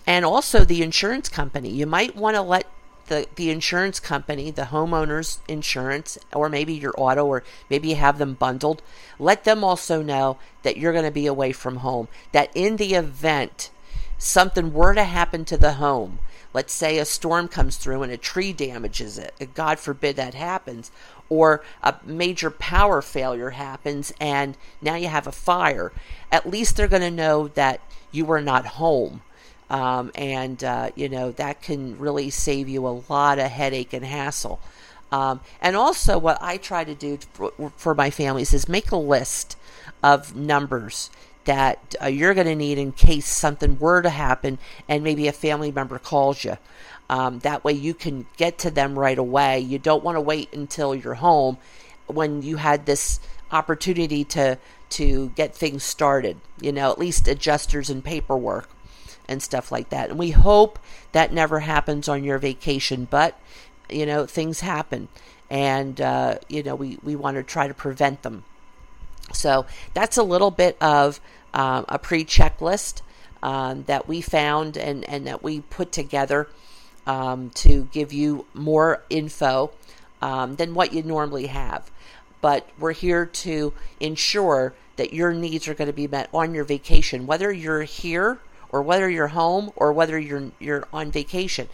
and 0.07 0.25
also 0.25 0.65
the 0.65 0.83
insurance 0.83 1.29
company. 1.29 1.69
You 1.71 1.87
might 1.87 2.17
want 2.17 2.37
to 2.37 2.43
let 2.43 2.67
the, 3.13 3.27
the 3.37 3.51
insurance 3.51 4.01
company, 4.01 4.51
the 4.51 4.63
homeowner's 4.63 5.41
insurance, 5.47 6.17
or 6.33 6.49
maybe 6.49 6.73
your 6.73 6.95
auto, 6.97 7.27
or 7.27 7.43
maybe 7.69 7.89
you 7.89 7.97
have 7.97 8.17
them 8.17 8.33
bundled, 8.33 8.81
let 9.19 9.45
them 9.45 9.63
also 9.63 10.01
know 10.01 10.39
that 10.63 10.79
you're 10.79 10.95
going 10.95 11.05
to 11.05 11.11
be 11.11 11.27
away 11.27 11.53
from 11.53 11.77
home. 11.77 12.09
That 12.33 12.51
in 12.55 12.77
the 12.77 12.95
event 12.95 13.71
something 14.17 14.73
were 14.73 14.95
to 14.95 15.05
happen 15.05 15.45
to 15.45 15.59
the 15.59 15.75
home, 15.75 16.21
let's 16.55 16.73
say 16.73 16.99
a 16.99 17.05
storm 17.05 17.49
comes 17.49 17.77
through 17.77 18.03
and 18.03 18.11
a 18.11 18.17
tree 18.17 18.55
damages 18.55 19.19
it, 19.19 19.35
God 19.53 19.79
forbid 19.79 20.17
that 20.17 20.33
happens, 20.33 20.91
or 21.29 21.63
a 21.83 21.97
major 22.07 22.51
power 22.51 23.03
failure 23.03 23.51
happens 23.51 24.15
and 24.21 24.57
now 24.81 24.95
you 24.95 25.09
have 25.09 25.27
a 25.27 25.33
fire, 25.33 25.93
at 26.31 26.49
least 26.49 26.77
they're 26.77 26.89
going 26.89 27.03
to 27.03 27.11
know 27.11 27.49
that 27.49 27.83
you 28.11 28.25
were 28.25 28.41
not 28.41 28.65
home 28.65 29.21
um, 29.73 30.13
and, 30.15 30.63
uh, 30.63 30.91
you 30.95 31.09
know, 31.09 31.31
that 31.33 31.63
can 31.63 31.99
really 31.99 32.29
save 32.29 32.69
you 32.69 32.87
a 32.87 33.01
lot 33.09 33.39
of 33.39 33.51
headache 33.51 33.95
and 33.95 34.05
hassle. 34.05 34.61
Um, 35.11 35.41
and 35.63 35.77
also, 35.77 36.19
what 36.19 36.37
I 36.43 36.59
try 36.59 36.85
to 36.85 36.95
do 36.95 37.19
for, 37.77 37.95
my 37.95 38.11
families 38.11 38.53
is 38.53 38.69
make 38.69 38.91
a 38.93 38.97
list 38.97 39.57
of 40.03 40.37
numbers 40.37 41.11
that 41.45 41.95
uh, 42.03 42.07
you're 42.07 42.35
going 42.35 42.47
to 42.47 42.55
need 42.55 42.77
in 42.77 42.93
case 42.93 43.27
something 43.27 43.79
were 43.79 44.03
to 44.03 44.11
happen 44.11 44.59
and 44.89 45.03
maybe 45.03 45.27
a 45.27 45.33
family 45.33 45.73
member 45.73 45.99
calls 45.99 46.45
you. 46.45 46.59
Um, 47.09 47.39
that 47.41 47.65
way, 47.65 47.73
you 47.73 47.95
can 47.95 48.27
get 48.37 48.59
to 48.59 48.71
them 48.71 48.99
right 48.99 49.19
away. 49.19 49.59
You 49.59 49.79
don't 49.79 50.05
want 50.05 50.17
to 50.17 50.21
wait 50.21 50.53
until 50.53 50.95
you're 50.95 51.15
home 51.15 51.57
when 52.07 52.43
you 52.43 52.59
had 52.59 52.85
this 52.85 53.21
opportunity 53.51 54.23
to 54.25 54.59
to 54.91 55.31
get 55.31 55.55
things 55.55 55.83
started. 55.83 56.37
You 56.61 56.73
know, 56.73 56.91
at 56.91 56.99
least 56.99 57.27
adjusters 57.27 57.89
and 57.89 58.05
paperwork 58.05 58.69
and 59.33 59.43
stuff 59.43 59.73
like 59.73 59.89
that. 59.89 60.11
And 60.11 60.19
we 60.19 60.31
hope 60.31 60.79
that 61.11 61.33
never 61.33 61.61
happens 61.61 62.09
on 62.09 62.23
your 62.23 62.39
vacation, 62.39 63.09
but 63.11 63.41
you 63.91 64.07
know, 64.07 64.27
things 64.27 64.61
happen, 64.61 65.09
and 65.51 66.01
uh, 66.01 66.39
you 66.49 66.63
know, 66.63 66.75
we 66.75 66.99
we 67.03 67.17
want 67.17 67.37
to 67.37 67.43
try 67.43 67.67
to 67.67 67.75
prevent 67.75 68.23
them. 68.23 68.45
So 69.33 69.67
that's 69.95 70.17
a 70.17 70.23
little 70.23 70.51
bit 70.51 70.77
of 70.81 71.21
um, 71.55 71.85
a 71.89 71.99
pre-checklist 71.99 73.03
um, 73.43 73.85
that 73.85 74.07
we 74.07 74.21
found 74.21 74.77
and 74.77 75.05
and 75.09 75.27
that 75.27 75.43
we 75.43 75.61
put 75.61 75.91
together 75.91 76.49
um, 77.07 77.51
to 77.51 77.89
give 77.93 78.13
you 78.13 78.47
more 78.55 79.03
info 79.11 79.73
um, 80.21 80.57
than 80.57 80.75
what 80.75 80.93
you 80.93 81.03
normally 81.03 81.47
have. 81.47 81.91
But 82.41 82.69
we're 82.79 82.93
here 82.93 83.27
to 83.27 83.73
ensure 84.01 84.75
that 84.97 85.13
your 85.13 85.33
needs 85.33 85.69
are 85.69 85.75
going 85.75 85.87
to 85.87 85.93
be 85.93 86.09
met 86.09 86.29
on 86.35 86.55
your 86.55 86.65
vacation, 86.65 87.27
whether 87.27 87.53
you're 87.53 87.83
here 87.83 88.41
or 88.73 88.83
whether 88.83 89.09
you're 89.09 89.29
home 89.29 89.71
or 89.77 89.93
whether 89.93 90.19
you're 90.19 90.51
you're 90.59 90.89
on 90.93 91.11
vacation 91.11 91.69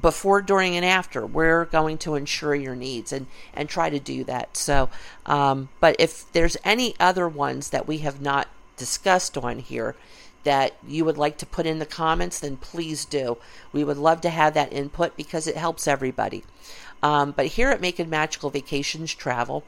before 0.00 0.40
during 0.40 0.74
and 0.76 0.84
after 0.84 1.26
we're 1.26 1.66
going 1.66 1.98
to 1.98 2.14
ensure 2.14 2.54
your 2.54 2.76
needs 2.76 3.12
and 3.12 3.26
and 3.52 3.68
try 3.68 3.90
to 3.90 3.98
do 3.98 4.24
that. 4.24 4.56
So 4.56 4.88
um, 5.26 5.68
but 5.80 5.96
if 5.98 6.30
there's 6.32 6.56
any 6.64 6.94
other 6.98 7.28
ones 7.28 7.70
that 7.70 7.86
we 7.86 7.98
have 7.98 8.20
not 8.20 8.48
discussed 8.76 9.36
on 9.36 9.58
here 9.58 9.94
that 10.44 10.76
you 10.86 11.04
would 11.04 11.16
like 11.16 11.38
to 11.38 11.46
put 11.46 11.66
in 11.66 11.78
the 11.78 11.86
comments 11.86 12.38
then 12.40 12.56
please 12.56 13.04
do. 13.04 13.36
We 13.72 13.84
would 13.84 13.98
love 13.98 14.20
to 14.22 14.30
have 14.30 14.54
that 14.54 14.72
input 14.72 15.16
because 15.16 15.46
it 15.46 15.56
helps 15.56 15.86
everybody. 15.86 16.44
Um, 17.02 17.32
but 17.32 17.46
here 17.46 17.68
at 17.68 17.80
making 17.80 18.08
magical 18.08 18.48
vacations 18.48 19.14
travel 19.14 19.64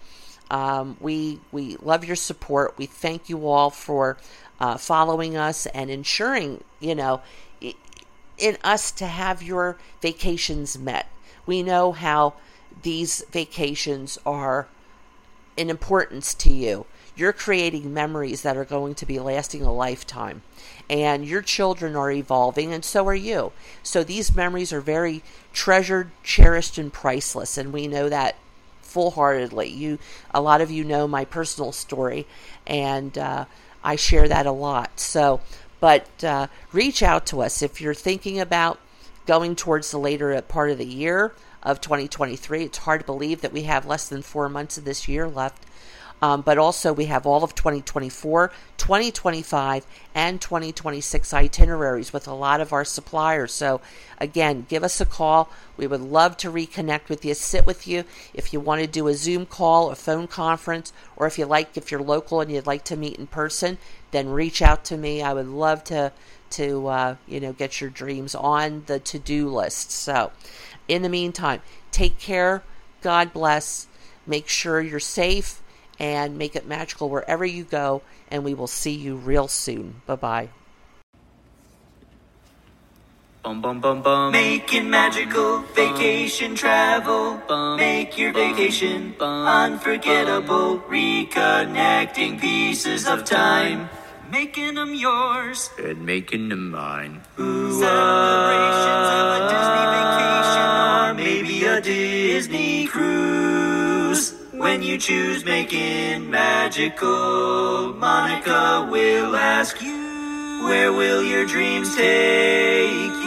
um, 0.51 0.97
we 1.01 1.41
we 1.51 1.77
love 1.77 2.05
your 2.05 2.17
support. 2.17 2.75
We 2.79 2.87
thank 2.87 3.29
you 3.29 3.49
all 3.49 3.71
for 3.71 4.17
uh, 4.61 4.77
following 4.77 5.37
us 5.37 5.67
and 5.67 5.91
ensuring, 5.91 6.63
you 6.81 6.95
know, 6.95 7.21
in 8.39 8.57
us 8.63 8.91
to 8.93 9.07
have 9.07 9.43
your 9.43 9.79
vacations 10.01 10.79
met. 10.79 11.07
We 11.47 11.63
know 11.63 11.93
how 11.93 12.35
these 12.83 13.25
vacations 13.31 14.19
are 14.27 14.69
in 15.57 15.71
importance 15.71 16.35
to 16.35 16.53
you. 16.53 16.87
You're 17.17 17.33
creating 17.33 17.95
memories 17.95 18.43
that 18.43 18.59
are 18.59 18.65
going 18.65 18.95
to 18.97 19.07
be 19.07 19.19
lasting 19.19 19.63
a 19.63 19.73
lifetime. 19.73 20.43
And 20.91 21.27
your 21.27 21.41
children 21.41 21.97
are 21.97 22.11
evolving, 22.11 22.73
and 22.75 22.85
so 22.85 23.07
are 23.09 23.15
you. 23.15 23.53
So 23.83 24.05
these 24.05 24.35
memories 24.35 24.73
are 24.73 24.83
very 24.83 25.23
treasured, 25.53 26.11
cherished, 26.23 26.77
and 26.77 26.93
priceless. 26.93 27.57
And 27.57 27.73
we 27.73 27.89
know 27.89 28.09
that 28.11 28.37
full 28.83 29.13
heartedly. 29.13 29.69
You, 29.69 29.99
a 30.33 30.41
lot 30.41 30.61
of 30.61 30.71
you 30.71 30.85
know 30.85 31.09
my 31.09 31.25
personal 31.25 31.73
story, 31.73 32.27
and 32.67 33.17
uh, 33.17 33.47
I 33.87 33.95
share 33.95 34.27
that 34.27 34.47
a 34.47 34.53
lot. 34.53 34.99
So, 34.99 35.41
but 35.79 36.25
uh, 36.25 36.49
reach 36.73 37.05
out 37.05 37.25
to 37.27 37.41
us 37.41 37.63
if 37.63 37.81
you're 37.81 37.95
thinking 37.95 38.41
about 38.41 38.81
going 39.27 39.55
towards 39.55 39.93
the 39.93 39.99
later 39.99 40.43
part 40.43 40.71
of 40.71 40.79
the 40.79 40.85
year 40.85 41.35
of 41.63 41.81
2023. 41.81 42.65
It's 42.65 42.79
hard 42.79 43.01
to 43.03 43.07
believe 43.07 43.43
that 43.43 43.53
we 43.53 43.63
have 43.63 43.87
less 43.87 44.09
than 44.09 44.23
four 44.23 44.49
months 44.49 44.77
of 44.77 44.85
this 44.85 45.07
year 45.07 45.29
left. 45.29 45.65
Um, 46.23 46.41
but 46.41 46.57
also, 46.57 46.95
we 46.95 47.07
have 47.07 47.27
all 47.27 47.45
of 47.45 47.55
2024, 47.55 48.51
2025, 48.79 49.87
and 50.15 50.41
2026 50.41 51.35
itineraries 51.35 52.13
with 52.13 52.27
a 52.27 52.33
lot 52.33 52.63
of 52.63 52.73
our 52.73 52.87
suppliers. 52.87 53.53
So, 53.53 53.83
again, 54.19 54.65
give 54.67 54.83
us 54.83 54.99
a 54.99 55.05
call. 55.05 55.51
We 55.77 55.87
would 55.87 56.01
love 56.01 56.39
to 56.39 56.51
reconnect 56.51 57.11
with 57.11 57.23
you, 57.25 57.35
sit 57.35 57.67
with 57.67 57.87
you. 57.87 58.05
If 58.33 58.55
you 58.55 58.61
want 58.61 58.81
to 58.81 58.87
do 58.87 59.09
a 59.09 59.15
Zoom 59.15 59.45
call, 59.45 59.91
a 59.91 59.95
phone 59.95 60.27
conference, 60.27 60.91
or 61.17 61.27
if 61.27 61.39
you 61.39 61.45
like, 61.45 61.77
if 61.77 61.91
you're 61.91 62.01
local 62.01 62.41
and 62.41 62.51
you'd 62.51 62.67
like 62.67 62.85
to 62.85 62.97
meet 62.97 63.19
in 63.19 63.27
person, 63.27 63.77
then 64.11 64.31
reach 64.31 64.63
out 64.63 64.85
to 64.87 64.97
me. 64.97 65.21
I 65.21 65.35
would 65.35 65.49
love 65.49 65.85
to 65.85 66.13
to 66.49 66.87
uh, 66.87 67.17
you 67.27 67.41
know 67.41 67.53
get 67.53 67.81
your 67.83 67.91
dreams 67.91 68.35
on 68.35 68.85
the 68.87 69.01
to 69.01 69.19
do 69.19 69.51
list. 69.51 69.91
So, 69.91 70.33
in 70.89 71.03
the 71.03 71.11
meantime, 71.11 71.61
take 71.91 72.19
care. 72.19 72.63
God 73.03 73.35
bless. 73.35 73.87
Make 74.27 74.49
sure 74.49 74.81
you're 74.81 74.99
safe 74.99 75.61
and 75.99 76.39
make 76.39 76.57
it 76.57 76.67
magical 76.67 77.09
wherever 77.09 77.45
you 77.45 77.65
go. 77.65 78.03
And 78.31 78.45
we 78.45 78.55
will 78.55 78.67
see 78.67 78.93
you 78.93 79.17
real 79.17 79.49
soon. 79.49 80.03
Bye 80.07 80.17
bye. 80.17 80.49
Bum 83.43 83.61
bum 83.63 83.81
bum 83.81 84.03
bum. 84.03 84.33
Making 84.33 84.91
magical 84.91 85.61
vacation 85.75 86.57
travel. 86.57 87.41
Bum, 87.47 87.77
Make 87.79 88.19
your 88.19 88.33
bum, 88.33 88.43
vacation 88.57 89.15
bum, 89.17 89.47
unforgettable. 89.47 90.81
Reconnecting 90.91 92.41
pieces 92.41 93.07
of 93.07 93.25
time. 93.25 93.89
Making 94.33 94.75
them 94.75 94.93
yours. 94.95 95.71
And 95.79 96.05
making 96.05 96.49
them 96.49 96.73
mine. 96.73 97.23
Ooh, 97.39 97.71
Celebrations 97.79 99.07
of 99.15 99.27
a 99.31 99.41
Disney 99.47 99.85
vacation 99.95 100.76
When 104.67 104.83
you 104.83 104.99
choose 104.99 105.45
making 105.45 106.29
magical, 106.29 107.95
Monica 107.95 108.89
will 108.91 109.37
ask 109.37 109.81
you, 109.81 110.65
where 110.65 110.93
will 110.93 111.23
your 111.23 111.47
dreams 111.47 111.95
take 111.95 113.13
you? 113.23 113.26